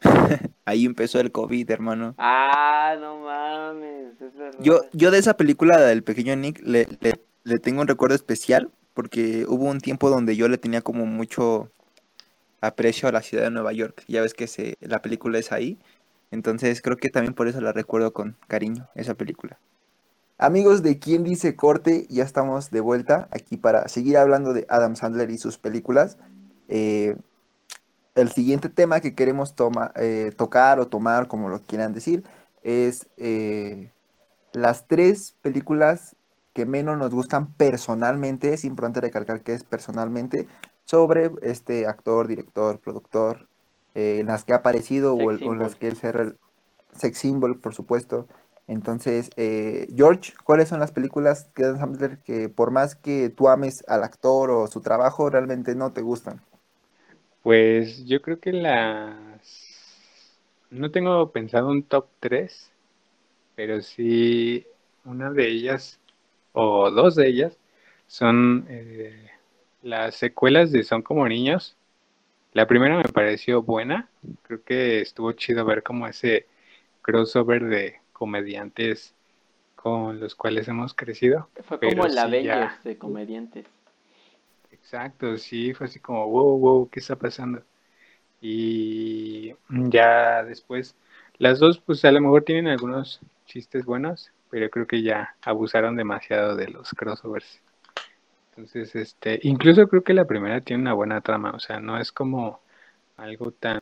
Ahí 0.64 0.84
empezó 0.84 1.20
el 1.20 1.32
COVID, 1.32 1.70
hermano. 1.70 2.14
Ah, 2.18 2.96
no 3.00 3.20
mames, 3.20 4.20
es 4.20 4.34
verdad. 4.34 4.58
Yo, 4.60 4.80
yo 4.92 5.10
de 5.10 5.18
esa 5.18 5.36
película 5.36 5.80
del 5.80 6.02
pequeño 6.02 6.34
Nick 6.36 6.60
le, 6.64 6.86
le, 7.00 7.14
le 7.44 7.58
tengo 7.58 7.82
un 7.82 7.88
recuerdo 7.88 8.14
especial 8.14 8.70
porque 8.94 9.44
hubo 9.46 9.66
un 9.66 9.80
tiempo 9.80 10.08
donde 10.08 10.36
yo 10.36 10.48
le 10.48 10.58
tenía 10.58 10.80
como 10.80 11.04
mucho 11.04 11.70
aprecio 12.60 13.08
a 13.08 13.12
la 13.12 13.22
ciudad 13.22 13.44
de 13.44 13.50
Nueva 13.50 13.72
York. 13.72 14.04
Ya 14.08 14.22
ves 14.22 14.34
que 14.34 14.46
se, 14.46 14.76
la 14.80 15.02
película 15.02 15.38
es 15.38 15.52
ahí. 15.52 15.78
Entonces 16.30 16.82
creo 16.82 16.96
que 16.96 17.10
también 17.10 17.34
por 17.34 17.48
eso 17.48 17.60
la 17.60 17.72
recuerdo 17.72 18.12
con 18.12 18.36
cariño, 18.48 18.88
esa 18.94 19.14
película. 19.14 19.58
Amigos 20.38 20.82
de 20.82 20.98
Quién 20.98 21.24
Dice 21.24 21.56
Corte, 21.56 22.06
ya 22.10 22.22
estamos 22.22 22.70
de 22.70 22.80
vuelta 22.80 23.26
aquí 23.30 23.56
para 23.56 23.88
seguir 23.88 24.18
hablando 24.18 24.52
de 24.52 24.66
Adam 24.68 24.94
Sandler 24.94 25.30
y 25.30 25.38
sus 25.38 25.56
películas. 25.56 26.18
Eh, 26.68 27.16
el 28.14 28.30
siguiente 28.30 28.68
tema 28.68 29.00
que 29.00 29.14
queremos 29.14 29.54
toma- 29.54 29.92
eh, 29.96 30.32
tocar 30.36 30.78
o 30.78 30.88
tomar, 30.88 31.26
como 31.26 31.48
lo 31.48 31.62
quieran 31.62 31.94
decir, 31.94 32.22
es 32.62 33.06
eh, 33.16 33.90
las 34.52 34.86
tres 34.86 35.34
películas 35.40 36.16
que 36.52 36.66
menos 36.66 36.98
nos 36.98 37.14
gustan 37.14 37.54
personalmente, 37.54 38.52
es 38.52 38.66
importante 38.66 39.00
recalcar 39.00 39.40
que 39.40 39.54
es 39.54 39.64
personalmente, 39.64 40.48
sobre 40.84 41.30
este 41.40 41.86
actor, 41.86 42.28
director, 42.28 42.78
productor, 42.78 43.48
eh, 43.94 44.18
en 44.20 44.26
las 44.26 44.44
que 44.44 44.52
ha 44.52 44.56
aparecido 44.56 45.14
o, 45.14 45.30
en 45.32 45.58
las 45.58 45.76
que 45.76 45.88
él 45.88 45.96
se... 45.96 46.12
Sex 46.94 47.18
symbol, 47.18 47.58
por 47.58 47.74
supuesto. 47.74 48.26
Entonces, 48.68 49.30
eh, 49.36 49.86
George, 49.94 50.32
¿cuáles 50.42 50.68
son 50.68 50.80
las 50.80 50.90
películas 50.92 51.50
que 51.54 51.64
Adam 51.64 51.78
Sandler 51.78 52.18
que 52.18 52.48
por 52.48 52.72
más 52.72 52.96
que 52.96 53.30
tú 53.30 53.48
ames 53.48 53.84
al 53.86 54.02
actor 54.02 54.50
o 54.50 54.66
su 54.66 54.80
trabajo, 54.80 55.30
realmente 55.30 55.74
no 55.76 55.92
te 55.92 56.02
gustan? 56.02 56.40
Pues 57.42 58.04
yo 58.06 58.20
creo 58.22 58.40
que 58.40 58.52
las... 58.52 60.38
No 60.70 60.90
tengo 60.90 61.30
pensado 61.30 61.68
un 61.68 61.84
top 61.84 62.06
3, 62.18 62.72
pero 63.54 63.80
sí 63.82 64.66
una 65.04 65.30
de 65.30 65.48
ellas, 65.48 66.00
o 66.52 66.90
dos 66.90 67.14
de 67.14 67.28
ellas, 67.28 67.56
son 68.08 68.66
eh, 68.68 69.30
las 69.82 70.16
secuelas 70.16 70.72
de 70.72 70.82
Son 70.82 71.02
como 71.02 71.28
niños. 71.28 71.76
La 72.52 72.66
primera 72.66 72.96
me 72.96 73.04
pareció 73.04 73.62
buena, 73.62 74.08
creo 74.42 74.62
que 74.64 75.00
estuvo 75.00 75.32
chido 75.32 75.64
ver 75.64 75.82
como 75.82 76.06
ese 76.08 76.46
crossover 77.02 77.64
de 77.64 78.00
comediantes 78.16 79.14
con 79.74 80.18
los 80.18 80.34
cuales 80.34 80.66
hemos 80.68 80.94
crecido. 80.94 81.48
Fue 81.62 81.78
pero 81.78 81.92
como 81.92 82.06
el 82.06 82.12
sí, 82.12 82.18
Avengers 82.18 82.72
ya. 82.72 82.80
de 82.82 82.96
comediantes. 82.96 83.66
Exacto, 84.72 85.36
sí, 85.36 85.74
fue 85.74 85.86
así 85.86 86.00
como, 86.00 86.26
wow, 86.26 86.58
wow, 86.58 86.90
¿qué 86.90 87.00
está 87.00 87.16
pasando? 87.16 87.62
Y 88.40 89.54
ya 89.68 90.42
después, 90.44 90.96
las 91.38 91.58
dos, 91.58 91.78
pues 91.78 92.04
a 92.04 92.10
lo 92.10 92.20
mejor 92.20 92.44
tienen 92.44 92.68
algunos 92.68 93.20
chistes 93.44 93.84
buenos, 93.84 94.32
pero 94.50 94.70
creo 94.70 94.86
que 94.86 95.02
ya 95.02 95.36
abusaron 95.42 95.94
demasiado 95.94 96.56
de 96.56 96.68
los 96.68 96.90
crossovers. 96.90 97.60
Entonces, 98.50 98.94
este, 98.96 99.40
incluso 99.42 99.86
creo 99.88 100.02
que 100.02 100.14
la 100.14 100.24
primera 100.24 100.62
tiene 100.62 100.82
una 100.82 100.94
buena 100.94 101.20
trama, 101.20 101.50
o 101.50 101.60
sea, 101.60 101.80
no 101.80 101.98
es 101.98 102.12
como 102.12 102.60
algo 103.18 103.50
tan, 103.50 103.80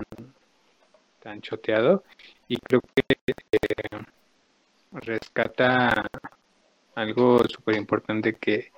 tan 1.23 1.41
choteado, 1.41 2.03
y 2.49 2.57
creo 2.57 2.81
que 2.81 3.05
eh, 3.27 4.05
rescata 4.95 6.09
algo 6.95 7.43
súper 7.49 7.77
importante 7.77 8.35
que 8.35 8.73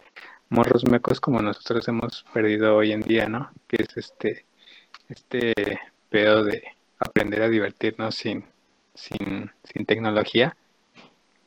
morros 0.48 0.85
mecos 0.90 1.20
como 1.20 1.40
nosotros 1.40 1.87
hemos 1.88 2.24
perdido 2.33 2.76
hoy 2.76 2.92
en 2.92 3.02
día, 3.02 3.29
¿no? 3.29 3.50
Que 3.68 3.83
es 3.83 3.96
este, 3.96 4.46
este 5.09 5.52
pedo 6.09 6.44
de 6.44 6.62
aprender 6.98 7.42
a 7.42 7.48
divertirnos 7.48 8.14
sin, 8.14 8.44
sin, 8.94 9.50
sin 9.64 9.87
tecnología. 9.87 10.57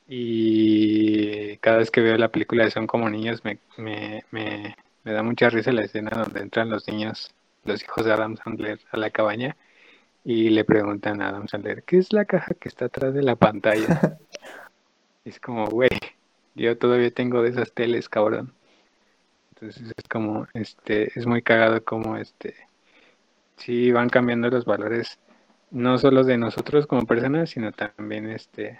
Y 0.07 1.57
cada 1.57 1.77
vez 1.77 1.91
que 1.91 2.01
veo 2.01 2.17
la 2.17 2.29
película 2.29 2.63
de 2.63 2.71
Son 2.71 2.87
como 2.87 3.09
niños, 3.09 3.43
me, 3.43 3.59
me, 3.77 4.23
me, 4.31 4.75
me 5.03 5.13
da 5.13 5.23
mucha 5.23 5.49
risa 5.49 5.71
la 5.71 5.83
escena 5.83 6.11
donde 6.11 6.41
entran 6.41 6.69
los 6.69 6.87
niños, 6.87 7.33
los 7.63 7.83
hijos 7.83 8.05
de 8.05 8.13
Adam 8.13 8.35
Sandler 8.37 8.79
a 8.91 8.97
la 8.97 9.11
cabaña 9.11 9.55
y 10.29 10.51
le 10.51 10.63
preguntan 10.63 11.23
a 11.23 11.29
Adam 11.29 11.47
Sandler, 11.47 11.81
¿qué 11.81 11.97
es 11.97 12.13
la 12.13 12.23
caja 12.25 12.53
que 12.53 12.69
está 12.69 12.85
atrás 12.85 13.15
de 13.15 13.23
la 13.23 13.35
pantalla? 13.35 14.19
Y 15.25 15.29
es 15.29 15.39
como, 15.39 15.65
güey, 15.65 15.89
yo 16.53 16.77
todavía 16.77 17.09
tengo 17.09 17.41
de 17.41 17.49
esas 17.49 17.73
teles, 17.73 18.09
cabrón. 18.09 18.53
Entonces 19.55 19.91
es 19.97 20.07
como, 20.07 20.45
este, 20.53 21.17
es 21.19 21.25
muy 21.25 21.41
cagado 21.41 21.83
como, 21.83 22.15
este, 22.15 22.53
sí 23.57 23.91
van 23.91 24.09
cambiando 24.09 24.51
los 24.51 24.65
valores, 24.65 25.17
no 25.71 25.97
solo 25.97 26.23
de 26.23 26.37
nosotros 26.37 26.85
como 26.85 27.07
personas, 27.07 27.49
sino 27.49 27.71
también, 27.71 28.29
este, 28.29 28.79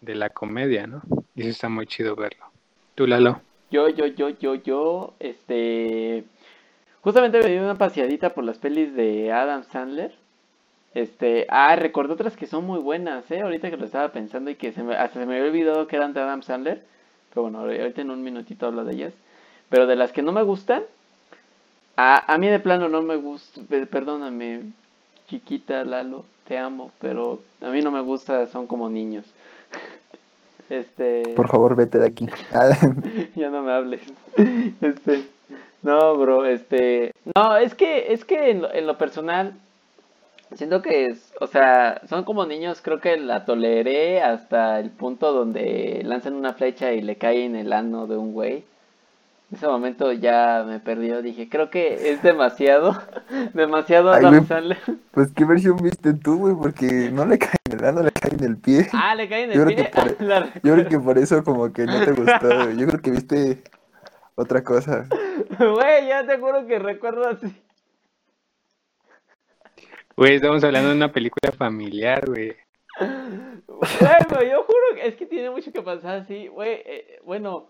de 0.00 0.14
la 0.14 0.30
comedia, 0.30 0.86
¿no? 0.86 1.02
Y 1.34 1.40
eso 1.40 1.50
está 1.50 1.68
muy 1.68 1.88
chido 1.88 2.14
verlo. 2.14 2.46
Tú, 2.94 3.08
Lalo. 3.08 3.42
Yo, 3.72 3.88
yo, 3.88 4.06
yo, 4.06 4.28
yo, 4.28 4.54
yo, 4.54 5.14
este... 5.18 6.22
Justamente 7.00 7.40
me 7.40 7.50
di 7.50 7.58
una 7.58 7.76
paseadita 7.76 8.34
por 8.34 8.44
las 8.44 8.58
pelis 8.58 8.94
de 8.94 9.32
Adam 9.32 9.64
Sandler. 9.64 10.14
Este, 10.94 11.46
ah, 11.48 11.76
recordé 11.76 12.14
otras 12.14 12.36
que 12.36 12.46
son 12.46 12.64
muy 12.66 12.80
buenas, 12.80 13.30
¿eh? 13.30 13.40
Ahorita 13.42 13.70
que 13.70 13.76
lo 13.76 13.84
estaba 13.84 14.08
pensando 14.10 14.50
y 14.50 14.56
que 14.56 14.72
se 14.72 14.82
me, 14.82 14.96
hasta 14.96 15.20
se 15.20 15.26
me 15.26 15.36
había 15.36 15.48
olvidado 15.50 15.86
que 15.86 15.96
eran 15.96 16.12
de 16.12 16.20
Adam 16.20 16.42
Sandler. 16.42 16.82
Pero 17.32 17.42
bueno, 17.42 17.60
ahorita 17.60 18.00
en 18.00 18.10
un 18.10 18.22
minutito 18.24 18.66
hablo 18.66 18.84
de 18.84 18.94
ellas. 18.94 19.12
Pero 19.68 19.86
de 19.86 19.94
las 19.96 20.10
que 20.12 20.22
no 20.22 20.32
me 20.32 20.42
gustan, 20.42 20.82
a, 21.96 22.32
a 22.32 22.38
mí 22.38 22.48
de 22.48 22.58
plano 22.58 22.88
no 22.88 23.02
me 23.02 23.16
gusta, 23.16 23.60
pe- 23.68 23.86
perdóname, 23.86 24.62
chiquita 25.28 25.84
Lalo, 25.84 26.24
te 26.48 26.58
amo, 26.58 26.90
pero 27.00 27.38
a 27.60 27.68
mí 27.68 27.82
no 27.82 27.92
me 27.92 28.00
gusta, 28.00 28.46
son 28.48 28.66
como 28.66 28.88
niños. 28.90 29.24
Este... 30.70 31.24
Por 31.34 31.48
favor, 31.48 31.74
vete 31.74 31.98
de 31.98 32.06
aquí. 32.06 32.28
ya 33.34 33.50
no 33.50 33.62
me 33.62 33.72
hables. 33.72 34.00
Este, 34.80 35.24
no, 35.82 36.16
bro, 36.16 36.46
este, 36.46 37.12
no, 37.34 37.56
es 37.56 37.74
que, 37.74 38.12
es 38.12 38.24
que 38.24 38.50
en 38.50 38.62
lo, 38.62 38.72
en 38.72 38.86
lo 38.86 38.96
personal, 38.96 39.54
siento 40.54 40.82
que 40.82 41.06
es, 41.06 41.32
o 41.40 41.46
sea, 41.46 42.00
son 42.08 42.24
como 42.24 42.46
niños, 42.46 42.80
creo 42.82 43.00
que 43.00 43.16
la 43.16 43.44
toleré 43.44 44.22
hasta 44.22 44.78
el 44.80 44.90
punto 44.90 45.32
donde 45.32 46.02
lanzan 46.04 46.34
una 46.34 46.52
flecha 46.54 46.92
y 46.92 47.02
le 47.02 47.16
cae 47.16 47.44
en 47.44 47.56
el 47.56 47.72
ano 47.72 48.06
de 48.06 48.16
un 48.16 48.32
güey. 48.32 48.64
En 49.50 49.56
ese 49.56 49.66
momento 49.66 50.12
ya 50.12 50.64
me 50.64 50.78
perdió, 50.78 51.22
dije, 51.22 51.48
creo 51.48 51.70
que 51.70 52.12
es 52.12 52.22
demasiado, 52.22 52.96
demasiado 53.54 54.12
Ay. 54.12 54.22
Pues, 55.10 55.32
¿qué 55.32 55.44
versión 55.44 55.76
viste 55.82 56.14
tú, 56.14 56.38
güey? 56.38 56.54
Porque 56.54 57.10
no 57.12 57.24
le 57.26 57.36
cae 57.36 57.56
en 57.68 57.78
el 57.80 57.84
ano, 57.84 58.02
le 58.04 58.12
cae 58.12 58.32
en 58.32 58.44
el 58.44 58.56
pie. 58.56 58.88
Ah, 58.92 59.14
le 59.16 59.28
cae 59.28 59.44
en 59.44 59.50
Yo 59.50 59.62
el 59.64 59.74
creo 59.74 59.76
que 59.76 59.84
pie. 59.90 60.02
por- 60.16 60.22
La 60.24 60.46
Yo 60.62 60.74
creo 60.74 60.88
que 60.88 60.98
por 61.00 61.18
eso 61.18 61.42
como 61.42 61.72
que 61.72 61.84
no 61.84 62.04
te 62.04 62.12
gustó, 62.12 62.46
güey. 62.46 62.76
Yo 62.76 62.86
creo 62.86 63.00
que 63.02 63.10
viste 63.10 63.62
otra 64.36 64.62
cosa. 64.62 65.06
Güey, 65.58 66.06
ya 66.06 66.24
te 66.26 66.38
juro 66.38 66.66
que 66.66 66.78
recuerdo 66.78 67.28
así. 67.28 67.52
Güey, 70.20 70.34
estamos 70.36 70.62
hablando 70.62 70.90
de 70.90 70.94
una 70.96 71.10
película 71.12 71.50
familiar, 71.50 72.24
güey. 72.28 72.56
Bueno, 73.66 74.42
yo 74.42 74.62
juro 74.64 74.94
que 74.94 75.06
es 75.08 75.16
que 75.16 75.26
tiene 75.26 75.50
mucho 75.50 75.72
que 75.72 75.82
pasar 75.82 76.16
así, 76.20 76.48
güey. 76.48 76.82
eh, 76.84 77.20
bueno, 77.24 77.68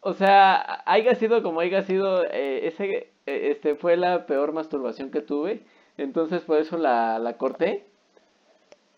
o 0.00 0.12
sea, 0.14 0.82
haya 0.86 1.14
sido 1.14 1.42
como 1.42 1.60
haya 1.60 1.82
sido, 1.82 2.24
eh, 2.24 2.66
ese, 2.66 2.84
eh, 3.26 3.50
este 3.52 3.74
fue 3.76 3.96
la 3.96 4.26
peor 4.26 4.52
masturbación 4.52 5.10
que 5.10 5.20
tuve. 5.22 5.62
Entonces 5.96 6.42
por 6.42 6.58
eso 6.58 6.76
la, 6.78 7.18
la 7.18 7.36
corté. 7.36 7.86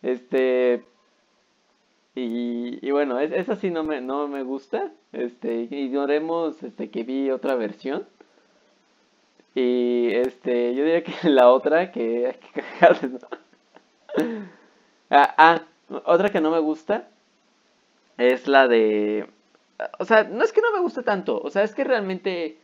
Este, 0.02 0.84
Y, 2.14 2.78
y 2.86 2.90
bueno, 2.92 3.18
es- 3.20 3.32
esa 3.32 3.56
sí 3.56 3.70
no 3.70 3.84
me, 3.84 4.00
no 4.00 4.28
me 4.28 4.42
gusta. 4.42 4.92
Este, 5.12 5.62
ignoremos 5.70 6.62
este, 6.62 6.90
que 6.90 7.02
vi 7.02 7.30
otra 7.30 7.56
versión. 7.56 8.06
Y 9.54 10.08
este, 10.14 10.74
yo 10.74 10.84
diría 10.84 11.04
que 11.04 11.12
la 11.30 11.50
otra 11.50 11.90
que 11.92 12.26
hay 12.26 12.34
que 12.54 12.62
cagarles, 12.62 13.12
¿no? 13.12 13.18
Ah, 15.10 15.34
ah, 15.38 15.62
otra 16.06 16.30
que 16.30 16.40
no 16.40 16.50
me 16.50 16.58
gusta 16.58 17.08
es 18.18 18.46
la 18.48 18.68
de... 18.68 19.28
O 19.98 20.04
sea, 20.04 20.24
no 20.24 20.44
es 20.44 20.52
que 20.52 20.60
no 20.60 20.72
me 20.72 20.80
guste 20.80 21.02
tanto, 21.02 21.40
o 21.40 21.50
sea, 21.50 21.62
es 21.62 21.74
que 21.74 21.84
realmente 21.84 22.58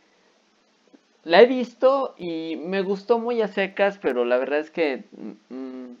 la 1.23 1.41
he 1.41 1.45
visto 1.45 2.15
y 2.17 2.55
me 2.57 2.81
gustó 2.81 3.19
muy 3.19 3.41
a 3.41 3.47
secas, 3.47 3.97
pero 4.01 4.25
la 4.25 4.37
verdad 4.37 4.59
es 4.59 4.71
que 4.71 5.03
mm, 5.11 5.53
mm, 5.55 5.97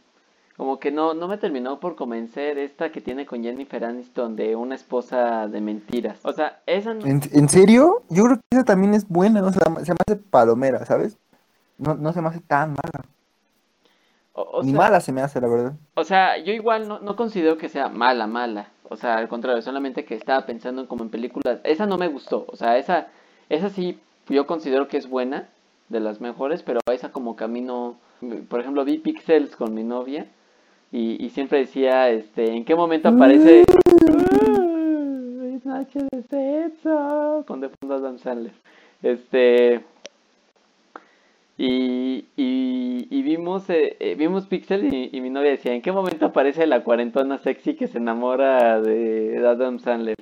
como 0.61 0.79
que 0.79 0.91
no, 0.91 1.15
no 1.15 1.27
me 1.27 1.39
terminó 1.39 1.79
por 1.79 1.95
convencer 1.95 2.59
esta 2.59 2.91
que 2.91 3.01
tiene 3.01 3.25
con 3.25 3.41
Jennifer 3.41 3.83
Aniston 3.83 4.35
de 4.35 4.55
una 4.55 4.75
esposa 4.75 5.47
de 5.47 5.59
mentiras. 5.59 6.19
O 6.23 6.33
sea, 6.33 6.61
esa 6.67 6.93
no... 6.93 7.03
¿En, 7.03 7.19
en 7.33 7.49
serio? 7.49 8.03
Yo 8.11 8.25
creo 8.25 8.35
que 8.37 8.43
esa 8.51 8.63
también 8.63 8.93
es 8.93 9.07
buena, 9.09 9.41
o 9.43 9.51
sea, 9.51 9.63
se 9.83 9.91
me 9.93 9.97
hace 10.07 10.17
palomera, 10.17 10.85
¿sabes? 10.85 11.17
No, 11.79 11.95
no 11.95 12.13
se 12.13 12.21
me 12.21 12.27
hace 12.27 12.41
tan 12.41 12.73
mala. 12.73 13.05
o- 14.33 14.43
o 14.59 14.61
Ni 14.61 14.69
sea- 14.69 14.77
mala 14.77 15.01
se 15.01 15.11
me 15.11 15.21
hace, 15.23 15.41
la 15.41 15.47
verdad. 15.47 15.73
O 15.95 16.03
sea, 16.03 16.37
yo 16.37 16.53
igual 16.53 16.87
no, 16.87 16.99
no 16.99 17.15
considero 17.15 17.57
que 17.57 17.67
sea 17.67 17.89
mala, 17.89 18.27
mala. 18.27 18.67
O 18.87 18.97
sea, 18.97 19.17
al 19.17 19.27
contrario, 19.29 19.63
solamente 19.63 20.05
que 20.05 20.13
estaba 20.13 20.45
pensando 20.45 20.81
en 20.81 20.87
como 20.87 21.03
en 21.03 21.09
películas. 21.09 21.57
Esa 21.63 21.87
no 21.87 21.97
me 21.97 22.07
gustó. 22.07 22.45
O 22.49 22.55
sea, 22.55 22.77
esa, 22.77 23.07
esa 23.49 23.69
sí 23.71 23.99
yo 24.29 24.45
considero 24.45 24.87
que 24.87 24.97
es 24.97 25.09
buena, 25.09 25.49
de 25.89 26.01
las 26.01 26.21
mejores, 26.21 26.61
pero 26.61 26.81
esa 26.93 27.11
como 27.11 27.35
camino. 27.35 27.95
Por 28.47 28.59
ejemplo, 28.59 28.85
vi 28.85 28.99
Pixels 28.99 29.55
con 29.55 29.73
mi 29.73 29.83
novia 29.83 30.27
y, 30.91 31.23
y 31.23 31.29
siempre 31.29 31.59
decía, 31.59 32.09
este, 32.09 32.51
¿en 32.51 32.65
qué 32.65 32.75
momento 32.75 33.09
aparece? 33.09 33.63
"Uh, 34.09 35.55
Es 35.55 35.65
noche 35.65 35.99
de 36.11 36.23
sexo", 36.23 37.43
Con 37.47 37.61
de 37.61 37.69
fondo 37.69 37.95
Adam 37.95 38.17
Sandler. 38.17 38.53
Este. 39.03 39.81
Y, 41.57 42.25
y, 42.37 43.07
y 43.11 43.21
vimos, 43.21 43.69
eh, 43.69 43.95
eh, 43.99 44.15
vimos 44.15 44.47
Pixel 44.47 44.91
y, 44.93 45.09
y 45.11 45.21
mi 45.21 45.29
novia 45.29 45.51
decía, 45.51 45.73
¿en 45.73 45.81
qué 45.83 45.91
momento 45.91 46.25
aparece 46.25 46.65
la 46.65 46.83
cuarentona 46.83 47.37
sexy 47.37 47.75
que 47.75 47.87
se 47.87 47.99
enamora 47.99 48.81
de 48.81 49.37
Adam 49.45 49.77
Sandler? 49.79 50.15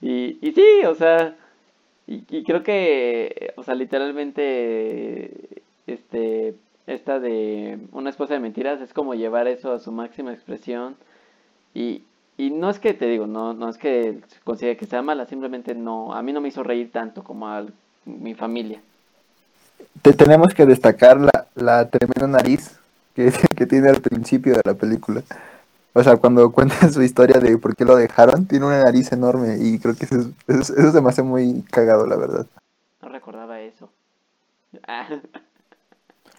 Y, 0.00 0.38
y 0.40 0.52
sí, 0.52 0.62
o 0.86 0.94
sea, 0.94 1.34
y, 2.06 2.22
y 2.30 2.44
creo 2.44 2.62
que, 2.62 3.52
o 3.56 3.64
sea, 3.64 3.74
literalmente, 3.74 5.30
este, 5.88 6.54
esta 6.88 7.20
de 7.20 7.78
una 7.92 8.10
esposa 8.10 8.34
de 8.34 8.40
mentiras 8.40 8.80
es 8.80 8.92
como 8.92 9.14
llevar 9.14 9.46
eso 9.46 9.72
a 9.72 9.78
su 9.78 9.92
máxima 9.92 10.32
expresión. 10.32 10.96
Y, 11.74 12.02
y 12.36 12.50
no 12.50 12.70
es 12.70 12.78
que 12.78 12.94
te 12.94 13.06
digo, 13.06 13.26
no, 13.26 13.54
no 13.54 13.68
es 13.68 13.78
que 13.78 14.20
considere 14.44 14.76
que 14.76 14.86
sea 14.86 15.02
mala, 15.02 15.26
simplemente 15.26 15.74
no, 15.74 16.14
a 16.14 16.22
mí 16.22 16.32
no 16.32 16.40
me 16.40 16.48
hizo 16.48 16.62
reír 16.62 16.90
tanto 16.90 17.22
como 17.22 17.48
a 17.48 17.66
mi 18.04 18.34
familia. 18.34 18.80
Te 20.02 20.12
tenemos 20.12 20.54
que 20.54 20.66
destacar 20.66 21.20
la, 21.20 21.46
la 21.54 21.88
tremenda 21.88 22.26
nariz 22.26 22.78
que, 23.14 23.32
que 23.56 23.66
tiene 23.66 23.88
al 23.90 24.00
principio 24.00 24.54
de 24.54 24.62
la 24.64 24.74
película. 24.74 25.22
O 25.94 26.02
sea, 26.02 26.16
cuando 26.16 26.50
cuenta 26.52 26.88
su 26.90 27.02
historia 27.02 27.38
de 27.40 27.58
por 27.58 27.76
qué 27.76 27.84
lo 27.84 27.96
dejaron, 27.96 28.46
tiene 28.46 28.66
una 28.66 28.82
nariz 28.84 29.12
enorme 29.12 29.56
y 29.60 29.78
creo 29.78 29.94
que 29.94 30.04
eso, 30.06 30.16
es- 30.20 30.28
eso, 30.46 30.74
eso 30.76 30.92
se 30.92 31.00
me 31.00 31.08
hace 31.08 31.22
muy 31.22 31.62
cagado, 31.70 32.06
la 32.06 32.16
verdad. 32.16 32.46
No 33.02 33.08
recordaba 33.08 33.60
eso. 33.60 33.90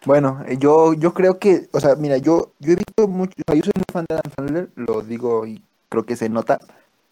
Bueno, 0.06 0.44
eh, 0.48 0.58
yo, 0.58 0.94
yo 0.94 1.14
creo 1.14 1.40
que, 1.40 1.68
o 1.74 1.80
sea, 1.80 1.96
mira, 1.96 2.18
yo, 2.18 2.54
yo 2.60 2.72
he 2.72 2.76
visto 2.76 3.08
mucho, 3.08 3.34
o 3.38 3.44
sea, 3.52 3.56
yo 3.56 3.64
soy 3.64 3.74
muy 3.76 3.86
fan 3.92 4.06
de 4.08 4.16
Adam 4.16 4.32
Sandler, 4.36 4.70
lo 4.76 5.02
digo 5.02 5.46
y 5.46 5.62
creo 5.90 6.06
que 6.06 6.16
se 6.16 6.30
nota, 6.30 6.60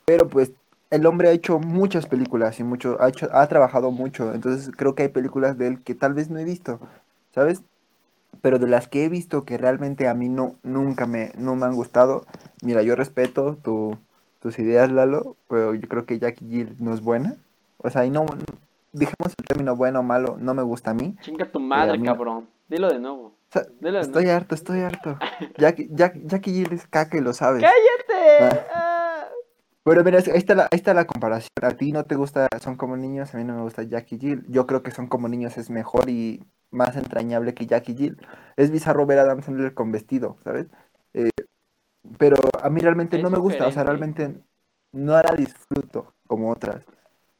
pero 0.06 0.28
pues 0.28 0.52
el 0.90 1.06
hombre 1.06 1.28
ha 1.28 1.32
hecho 1.34 1.60
muchas 1.60 2.06
películas 2.08 2.60
y 2.60 2.64
mucho, 2.64 2.98
ha 3.02 3.10
hecho, 3.10 3.28
ha 3.34 3.46
trabajado 3.48 3.92
mucho, 3.92 4.34
entonces 4.34 4.72
creo 4.76 4.96
que 4.96 5.04
hay 5.04 5.10
películas 5.10 5.58
de 5.58 5.68
él 5.68 5.84
que 5.84 5.96
tal 5.96 6.14
vez 6.14 6.30
no 6.30 6.40
he 6.40 6.46
visto, 6.46 6.80
¿sabes? 7.36 7.62
Pero 8.42 8.60
de 8.60 8.68
las 8.68 8.88
que 8.88 9.04
he 9.04 9.10
visto 9.10 9.44
que 9.44 9.58
realmente 9.58 10.08
a 10.08 10.14
mí 10.14 10.30
no, 10.30 10.56
nunca 10.64 11.08
me, 11.08 11.34
no 11.38 11.56
me 11.56 11.66
han 11.66 11.76
gustado, 11.76 12.26
mira, 12.62 12.84
yo 12.84 12.96
respeto 12.96 13.58
tu, 13.58 13.98
tus 14.40 14.60
ideas, 14.60 14.92
Lalo, 14.92 15.36
pero 15.50 15.74
yo 15.76 15.88
creo 15.90 16.06
que 16.06 16.20
Jackie 16.20 16.48
Jill 16.48 16.76
no 16.80 16.94
es 16.94 17.02
buena, 17.02 17.36
o 17.80 17.90
sea, 17.90 18.06
y 18.06 18.12
no, 18.12 18.26
dejemos 18.94 19.34
el 19.38 19.46
término 19.46 19.76
bueno 19.76 20.00
o 20.00 20.04
malo, 20.04 20.38
no 20.40 20.54
me 20.54 20.64
gusta 20.64 20.92
a 20.92 20.94
mí. 20.94 21.18
chinga 21.22 21.52
tu 21.52 21.60
madre, 21.60 21.96
a 21.96 21.98
mí- 21.98 22.08
cabrón. 22.08 22.48
Dilo 22.68 22.90
de 22.90 23.00
nuevo. 23.00 23.38
Dilo 23.80 23.94
de 23.94 24.02
Estoy 24.02 24.24
nuevo. 24.26 24.38
harto, 24.38 24.56
estoy 24.56 24.82
harto. 24.82 25.18
Jackie, 25.58 25.88
Jack, 25.92 26.18
Jackie 26.24 26.54
Jill 26.54 26.74
es 26.74 26.88
caca 26.88 27.18
y 27.18 27.22
lo 27.22 27.34
sabes. 27.34 27.64
¡Cállate! 27.64 28.38
Ah. 28.42 28.68
Ah. 28.74 29.28
Pero 29.84 30.04
mira, 30.04 30.18
ahí 30.20 30.24
está, 30.36 30.54
la, 30.54 30.64
ahí 30.64 30.70
está 30.78 30.94
la 30.94 31.08
comparación. 31.08 31.50
A 31.62 31.72
ti 31.72 31.94
no 31.94 32.04
te 32.04 32.16
gusta 32.16 32.48
Son 32.62 32.76
como 32.76 32.98
niños, 32.98 33.34
a 33.34 33.38
mí 33.38 33.46
no 33.46 33.56
me 33.56 33.62
gusta 33.62 33.84
Jackie 33.84 34.18
Jill. 34.20 34.46
Yo 34.50 34.68
creo 34.68 34.84
que 34.84 34.92
Son 34.92 35.08
como 35.08 35.30
niños 35.30 35.58
es 35.58 35.70
mejor 35.70 36.10
y 36.10 36.44
más 36.72 36.98
entrañable 36.98 37.54
que 37.54 37.66
Jackie 37.66 37.96
Jill. 37.96 38.18
Es 38.58 38.70
bizarro 38.70 39.06
ver 39.06 39.20
a 39.20 39.22
Adam 39.22 39.42
Sandler 39.42 39.74
con 39.74 39.92
vestido, 39.94 40.38
¿sabes? 40.44 40.68
Eh, 41.14 41.30
pero 42.18 42.36
a 42.62 42.70
mí 42.70 42.82
realmente 42.82 43.18
Es 43.18 43.24
no 43.24 43.30
me 43.30 43.38
gusta, 43.40 43.68
o 43.68 43.72
sea, 43.72 43.84
realmente 43.86 44.36
no 44.92 45.14
la 45.14 45.34
disfruto 45.36 46.14
como 46.28 46.52
otras. 46.52 46.84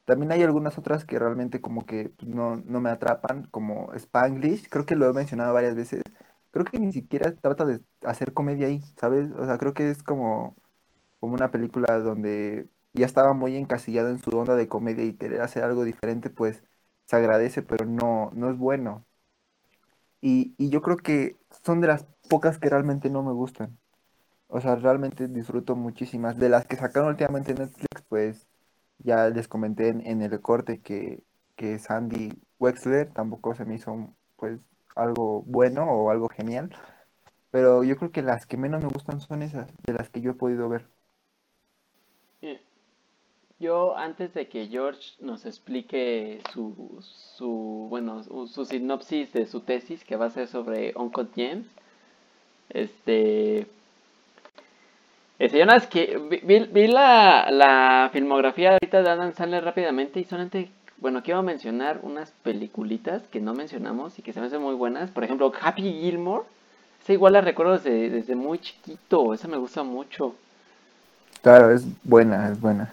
También 0.08 0.32
hay 0.32 0.42
algunas 0.42 0.78
otras 0.78 1.06
que 1.06 1.18
realmente 1.20 1.60
como 1.62 1.86
que 1.86 2.10
pues, 2.10 2.28
no, 2.30 2.56
no 2.58 2.80
me 2.80 2.90
atrapan, 2.90 3.44
como 3.50 3.92
Spanglish, 3.94 4.68
creo 4.70 4.86
que 4.86 4.96
lo 4.96 5.08
he 5.10 5.14
mencionado 5.14 5.54
varias 5.54 5.76
veces. 5.76 6.02
Creo 6.50 6.64
que 6.66 6.80
ni 6.80 6.92
siquiera 6.92 7.34
trata 7.36 7.66
de 7.66 7.82
hacer 8.04 8.32
comedia 8.34 8.68
ahí, 8.68 8.82
¿sabes? 8.98 9.30
O 9.32 9.46
sea, 9.46 9.58
creo 9.58 9.74
que 9.74 9.90
es 9.90 10.02
como, 10.02 10.56
como 11.20 11.34
una 11.34 11.50
película 11.52 11.98
donde 12.00 12.68
ya 12.94 13.06
estaba 13.06 13.34
muy 13.34 13.56
encasillado 13.56 14.10
en 14.10 14.18
su 14.20 14.30
onda 14.38 14.56
de 14.56 14.68
comedia 14.68 15.04
y 15.04 15.14
querer 15.16 15.42
hacer 15.42 15.64
algo 15.64 15.84
diferente, 15.84 16.30
pues 16.30 16.64
se 17.06 17.16
agradece, 17.16 17.62
pero 17.62 17.86
no, 17.86 18.30
no 18.34 18.50
es 18.50 18.58
bueno. 18.58 19.06
Y, 20.20 20.54
y 20.58 20.70
yo 20.70 20.82
creo 20.82 20.96
que 20.96 21.36
son 21.64 21.80
de 21.80 21.88
las 21.88 22.04
pocas 22.28 22.58
que 22.58 22.68
realmente 22.68 23.10
no 23.10 23.22
me 23.22 23.32
gustan. 23.32 23.78
O 24.48 24.60
sea, 24.62 24.76
realmente 24.76 25.28
disfruto 25.28 25.76
muchísimas. 25.76 26.38
De 26.38 26.50
las 26.50 26.66
que 26.66 26.76
sacaron 26.76 27.10
últimamente 27.10 27.52
en 27.52 27.58
Netflix, 27.60 28.02
pues 28.08 28.47
ya 28.98 29.28
les 29.30 29.48
comenté 29.48 29.88
en, 29.88 30.22
el 30.22 30.40
corte 30.40 30.80
que, 30.80 31.22
que 31.56 31.78
Sandy 31.78 32.32
Wexler 32.58 33.12
tampoco 33.12 33.54
se 33.54 33.64
me 33.64 33.74
hizo 33.76 34.14
pues 34.36 34.60
algo 34.96 35.42
bueno 35.46 35.84
o 35.84 36.10
algo 36.10 36.28
genial. 36.28 36.70
Pero 37.50 37.84
yo 37.84 37.96
creo 37.96 38.12
que 38.12 38.22
las 38.22 38.46
que 38.46 38.56
menos 38.56 38.82
me 38.82 38.90
gustan 38.90 39.20
son 39.20 39.42
esas, 39.42 39.70
de 39.84 39.92
las 39.94 40.10
que 40.10 40.20
yo 40.20 40.32
he 40.32 40.34
podido 40.34 40.68
ver. 40.68 40.86
Yo, 43.60 43.96
antes 43.96 44.34
de 44.34 44.48
que 44.48 44.68
George 44.68 45.14
nos 45.20 45.44
explique 45.44 46.40
su, 46.52 46.96
su, 47.00 47.88
bueno, 47.90 48.22
su 48.22 48.64
sinopsis 48.64 49.32
de 49.32 49.46
su 49.46 49.60
tesis, 49.62 50.04
que 50.04 50.14
va 50.14 50.26
a 50.26 50.30
ser 50.30 50.46
sobre 50.46 50.92
Uncle 50.96 51.26
James, 51.34 51.66
este... 52.70 53.66
Este, 55.38 55.58
yo 55.58 55.66
nada 55.66 55.78
más 55.78 55.86
que 55.86 56.18
vi 56.42 56.86
la, 56.88 57.48
la 57.50 58.10
filmografía 58.12 58.72
ahorita 58.72 59.02
de 59.02 59.10
Adam 59.10 59.32
Sandler 59.34 59.64
rápidamente 59.64 60.18
y 60.18 60.24
solamente, 60.24 60.68
bueno, 60.96 61.22
quiero 61.22 61.42
mencionar 61.44 62.00
unas 62.02 62.32
peliculitas 62.42 63.22
que 63.30 63.40
no 63.40 63.54
mencionamos 63.54 64.18
y 64.18 64.22
que 64.22 64.32
se 64.32 64.40
me 64.40 64.46
hacen 64.46 64.60
muy 64.60 64.74
buenas. 64.74 65.10
Por 65.10 65.22
ejemplo, 65.22 65.52
Happy 65.60 65.82
Gilmore. 65.82 66.44
Esa 67.02 67.12
igual 67.12 67.34
la 67.34 67.40
recuerdo 67.40 67.74
desde, 67.74 68.10
desde 68.10 68.34
muy 68.34 68.58
chiquito, 68.58 69.32
esa 69.32 69.46
me 69.46 69.56
gusta 69.56 69.84
mucho. 69.84 70.34
Claro, 71.42 71.70
es 71.70 71.84
buena, 72.02 72.50
es 72.50 72.60
buena. 72.60 72.92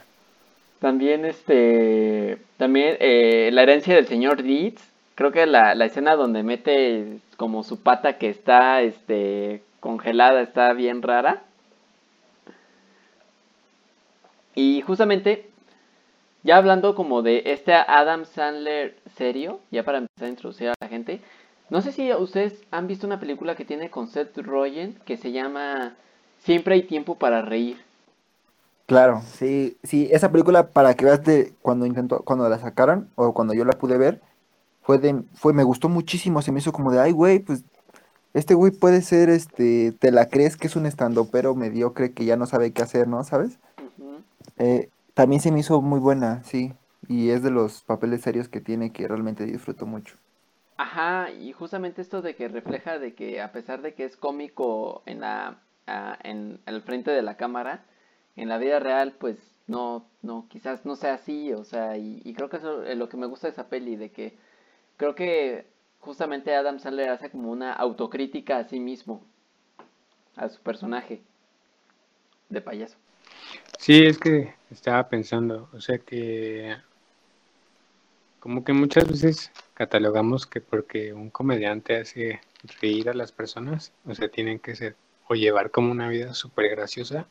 También, 0.80 1.26
este, 1.26 2.38
también 2.58 2.98
eh, 3.00 3.50
la 3.52 3.64
herencia 3.64 3.96
del 3.96 4.06
señor 4.06 4.44
Deeds. 4.44 4.84
Creo 5.16 5.32
que 5.32 5.48
la, 5.48 5.74
la 5.74 5.86
escena 5.86 6.16
donde 6.16 6.44
mete 6.44 7.18
como 7.38 7.64
su 7.64 7.82
pata 7.82 8.20
que 8.20 8.30
está, 8.30 8.82
este, 8.82 9.64
congelada 9.80 10.42
está 10.42 10.72
bien 10.74 11.02
rara. 11.02 11.42
Y 14.56 14.82
justamente, 14.82 15.50
ya 16.44 16.58
hablando 16.58 16.96
como 16.96 17.22
de 17.22 17.44
este 17.46 17.74
Adam 17.74 18.26
Sandler 18.26 18.98
serio, 19.16 19.60
ya 19.70 19.84
para 19.84 20.00
empezar 20.00 20.28
a 20.28 20.30
introducir 20.30 20.70
a 20.70 20.74
la 20.80 20.88
gente, 20.88 21.22
no 21.70 21.82
sé 21.82 21.92
si 21.92 22.14
ustedes 22.14 22.64
han 22.72 22.88
visto 22.88 23.06
una 23.06 23.20
película 23.20 23.56
que 23.56 23.66
tiene 23.66 23.90
con 23.90 24.08
Seth 24.08 24.38
Rogen 24.38 24.98
que 25.06 25.18
se 25.18 25.32
llama 25.32 25.96
Siempre 26.40 26.76
hay 26.76 26.84
tiempo 26.84 27.16
para 27.16 27.42
reír. 27.42 27.78
Claro, 28.86 29.22
sí, 29.26 29.78
sí, 29.84 30.08
esa 30.12 30.32
película 30.32 30.68
para 30.68 30.94
que 30.94 31.06
veas 31.06 31.24
de 31.24 31.54
cuando 31.64 31.88
intentó, 31.88 32.20
cuando 32.20 32.48
la 32.48 32.60
sacaron 32.60 33.10
o 33.16 33.34
cuando 33.34 33.56
yo 33.56 33.66
la 33.66 33.74
pude 33.74 33.98
ver, 33.98 34.22
fue 34.84 35.00
de, 35.00 35.24
fue, 35.34 35.54
me 35.54 35.64
gustó 35.64 35.90
muchísimo, 35.90 36.44
se 36.44 36.52
me 36.52 36.60
hizo 36.60 36.72
como 36.72 36.92
de, 36.92 37.00
ay, 37.00 37.12
güey, 37.12 37.40
pues 37.40 37.64
este 38.36 38.54
güey 38.54 38.72
puede 38.72 39.02
ser, 39.02 39.30
este, 39.30 39.92
te 39.94 40.12
la 40.12 40.28
crees 40.28 40.56
que 40.56 40.68
es 40.68 40.76
un 40.76 40.86
estandopero 40.86 41.56
mediocre 41.56 42.14
que 42.14 42.26
ya 42.26 42.38
no 42.38 42.46
sabe 42.46 42.72
qué 42.74 42.84
hacer, 42.84 43.08
¿no? 43.08 43.24
¿Sabes? 43.24 43.58
Eh, 44.58 44.90
también 45.14 45.42
se 45.42 45.52
me 45.52 45.60
hizo 45.60 45.82
muy 45.82 46.00
buena, 46.00 46.44
sí, 46.44 46.74
y 47.08 47.30
es 47.30 47.44
de 47.44 47.52
los 47.52 47.84
papeles 47.84 48.22
serios 48.22 48.50
que 48.50 48.62
tiene 48.62 48.92
que 48.92 49.08
realmente 49.08 49.46
disfruto 49.46 49.86
mucho. 49.86 50.18
Ajá, 50.78 51.32
y 51.32 51.54
justamente 51.54 52.02
esto 52.02 52.22
de 52.22 52.36
que 52.36 52.48
refleja 52.50 53.00
de 53.00 53.14
que 53.16 53.42
a 53.42 53.52
pesar 53.52 53.82
de 53.82 53.94
que 53.94 54.04
es 54.06 54.18
cómico 54.18 55.04
en 55.06 55.22
la 55.22 55.60
ah, 55.88 56.18
en 56.24 56.60
el 56.66 56.82
frente 56.82 57.12
de 57.12 57.22
la 57.22 57.38
cámara, 57.38 57.86
en 58.36 58.50
la 58.50 58.58
vida 58.58 58.80
real, 58.80 59.14
pues 59.14 59.38
no, 59.68 60.06
no, 60.22 60.48
quizás 60.50 60.86
no 60.86 60.96
sea 60.96 61.14
así, 61.16 61.54
o 61.54 61.64
sea, 61.64 61.98
y, 61.98 62.22
y 62.26 62.34
creo 62.34 62.50
que 62.50 62.58
eso 62.58 62.84
es 62.84 62.98
lo 62.98 63.10
que 63.10 63.18
me 63.18 63.26
gusta 63.28 63.48
de 63.48 63.54
esa 63.54 63.70
peli, 63.70 63.96
de 63.96 64.12
que 64.12 64.38
creo 64.98 65.16
que 65.16 65.66
justamente 66.02 66.56
Adam 66.56 66.80
Sandler 66.80 67.10
hace 67.10 67.32
como 67.32 67.52
una 67.52 67.74
autocrítica 67.74 68.58
a 68.58 68.66
sí 68.66 68.80
mismo, 68.80 69.22
a 70.36 70.50
su 70.50 70.62
personaje 70.62 71.22
de 72.50 72.62
payaso. 72.62 72.98
Sí, 73.78 74.06
es 74.06 74.18
que 74.18 74.54
estaba 74.72 75.08
pensando, 75.10 75.70
o 75.74 75.80
sea 75.80 75.98
que 76.00 76.76
como 78.40 78.64
que 78.64 78.74
muchas 78.74 79.08
veces 79.08 79.52
catalogamos 79.74 80.46
que 80.46 80.62
porque 80.62 81.14
un 81.14 81.30
comediante 81.30 81.98
hace 81.98 82.42
reír 82.80 83.10
a 83.10 83.14
las 83.14 83.32
personas, 83.32 83.92
o 84.06 84.14
sea, 84.14 84.30
tienen 84.30 84.60
que 84.60 84.76
ser 84.76 84.96
o 85.28 85.36
llevar 85.36 85.72
como 85.72 85.92
una 85.92 86.10
vida 86.10 86.34
súper 86.34 86.70
graciosa, 86.70 87.28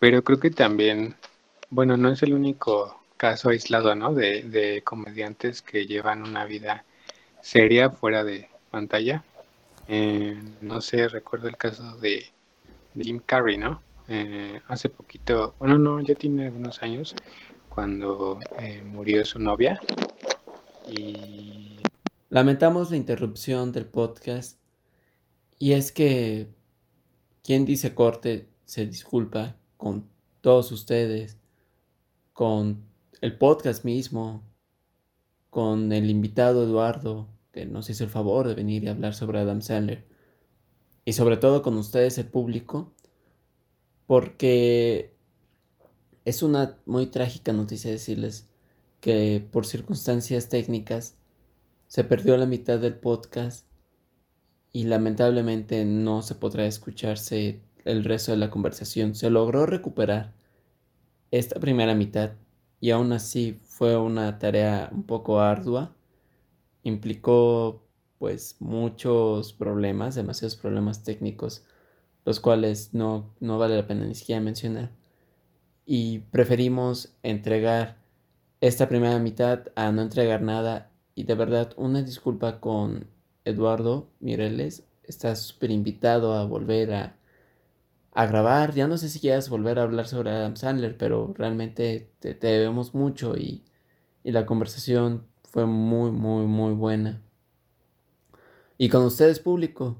pero 0.00 0.22
creo 0.24 0.40
que 0.40 0.50
también, 0.50 1.14
bueno, 1.70 1.96
no 1.96 2.10
es 2.10 2.22
el 2.22 2.34
único 2.34 3.00
caso 3.16 3.50
aislado, 3.50 3.94
¿no? 3.94 4.12
De, 4.12 4.82
comediantes 4.84 5.62
que 5.62 5.86
llevan 5.86 6.22
una 6.22 6.44
vida 6.44 6.84
seria 7.40 7.90
fuera 7.90 8.24
de 8.24 8.48
pantalla. 8.70 9.24
Eh, 9.88 10.36
no 10.60 10.80
sé, 10.80 11.08
recuerdo 11.08 11.48
el 11.48 11.56
caso 11.56 11.96
de 11.98 12.26
Jim 13.00 13.20
Carrey, 13.24 13.56
¿no? 13.56 13.82
Eh, 14.08 14.60
hace 14.68 14.88
poquito, 14.88 15.54
bueno, 15.58 15.78
no, 15.78 16.00
ya 16.00 16.14
tiene 16.14 16.50
unos 16.50 16.82
años, 16.82 17.14
cuando 17.68 18.38
eh, 18.58 18.82
murió 18.82 19.24
su 19.24 19.38
novia. 19.38 19.80
Y 20.88 21.74
Lamentamos 22.34 22.90
la 22.90 22.96
interrupción 22.96 23.70
del 23.70 23.86
podcast. 23.86 24.58
Y 25.60 25.70
es 25.70 25.92
que 25.92 26.48
quien 27.44 27.64
dice 27.64 27.94
corte 27.94 28.48
se 28.64 28.86
disculpa 28.86 29.54
con 29.76 30.08
todos 30.40 30.72
ustedes, 30.72 31.38
con 32.32 32.82
el 33.20 33.38
podcast 33.38 33.84
mismo, 33.84 34.42
con 35.48 35.92
el 35.92 36.10
invitado 36.10 36.64
Eduardo, 36.64 37.28
que 37.52 37.66
nos 37.66 37.88
hizo 37.88 38.02
el 38.02 38.10
favor 38.10 38.48
de 38.48 38.56
venir 38.56 38.82
y 38.82 38.88
hablar 38.88 39.14
sobre 39.14 39.38
Adam 39.38 39.62
Sandler, 39.62 40.04
y 41.04 41.12
sobre 41.12 41.36
todo 41.36 41.62
con 41.62 41.76
ustedes 41.76 42.18
el 42.18 42.26
público, 42.26 42.93
porque 44.06 45.14
es 46.24 46.42
una 46.42 46.78
muy 46.86 47.06
trágica 47.06 47.52
noticia 47.52 47.90
decirles 47.90 48.48
que 49.00 49.46
por 49.52 49.66
circunstancias 49.66 50.48
técnicas 50.48 51.16
se 51.86 52.04
perdió 52.04 52.36
la 52.36 52.46
mitad 52.46 52.78
del 52.78 52.94
podcast 52.94 53.66
y 54.72 54.84
lamentablemente 54.84 55.84
no 55.84 56.22
se 56.22 56.34
podrá 56.34 56.66
escucharse 56.66 57.60
el 57.84 58.04
resto 58.04 58.32
de 58.32 58.38
la 58.38 58.50
conversación. 58.50 59.14
Se 59.14 59.30
logró 59.30 59.66
recuperar 59.66 60.32
esta 61.30 61.60
primera 61.60 61.94
mitad 61.94 62.32
y 62.80 62.90
aún 62.90 63.12
así 63.12 63.60
fue 63.62 63.96
una 63.96 64.38
tarea 64.38 64.90
un 64.92 65.04
poco 65.04 65.40
ardua. 65.40 65.94
Implicó 66.82 67.86
pues 68.18 68.56
muchos 68.58 69.52
problemas, 69.52 70.14
demasiados 70.14 70.56
problemas 70.56 71.04
técnicos, 71.04 71.64
los 72.24 72.40
cuales 72.40 72.94
no, 72.94 73.34
no 73.40 73.58
vale 73.58 73.76
la 73.76 73.86
pena 73.86 74.06
ni 74.06 74.14
siquiera 74.14 74.40
mencionar. 74.40 74.90
Y 75.86 76.20
preferimos 76.30 77.14
entregar 77.22 77.98
esta 78.60 78.88
primera 78.88 79.18
mitad 79.18 79.66
a 79.76 79.92
no 79.92 80.02
entregar 80.02 80.42
nada 80.42 80.90
y 81.14 81.24
de 81.24 81.34
verdad 81.34 81.72
una 81.76 82.02
disculpa 82.02 82.60
con 82.60 83.08
Eduardo 83.44 84.08
Mireles. 84.20 84.84
Estás 85.02 85.40
súper 85.40 85.70
invitado 85.70 86.34
a 86.34 86.44
volver 86.46 86.94
a, 86.94 87.16
a, 88.12 88.26
grabar. 88.26 88.74
Ya 88.74 88.86
no 88.88 88.96
sé 88.96 89.08
si 89.10 89.20
quieras 89.20 89.50
volver 89.50 89.78
a 89.78 89.82
hablar 89.82 90.06
sobre 90.08 90.30
Adam 90.30 90.56
Sandler, 90.56 90.96
pero 90.96 91.34
realmente 91.36 92.10
te, 92.20 92.34
te 92.34 92.46
debemos 92.46 92.94
mucho 92.94 93.36
y, 93.36 93.64
y 94.22 94.32
la 94.32 94.46
conversación 94.46 95.26
fue 95.44 95.66
muy, 95.66 96.10
muy, 96.10 96.46
muy 96.46 96.72
buena. 96.72 97.22
Y 98.78 98.88
con 98.88 99.04
ustedes, 99.04 99.38
público. 99.38 99.98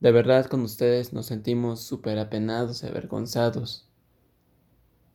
De 0.00 0.12
verdad, 0.12 0.46
con 0.46 0.60
ustedes 0.60 1.12
nos 1.12 1.26
sentimos 1.26 1.80
súper 1.80 2.18
apenados 2.18 2.82
y 2.82 2.86
avergonzados. 2.86 3.88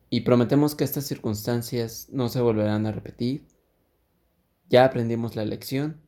Y 0.09 0.21
prometemos 0.21 0.75
que 0.75 0.83
estas 0.83 1.05
circunstancias 1.05 2.07
no 2.11 2.29
se 2.29 2.41
volverán 2.41 2.85
a 2.85 2.91
repetir. 2.91 3.45
Ya 4.69 4.85
aprendimos 4.85 5.35
la 5.35 5.45
lección. 5.45 6.01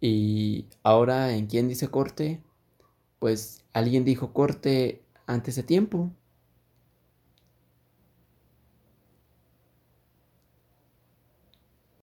Y 0.00 0.66
ahora, 0.82 1.34
¿en 1.34 1.46
quién 1.46 1.68
dice 1.68 1.88
corte? 1.88 2.42
Pues 3.18 3.64
alguien 3.72 4.04
dijo 4.04 4.32
corte 4.32 5.02
antes 5.26 5.56
de 5.56 5.62
tiempo. 5.62 6.12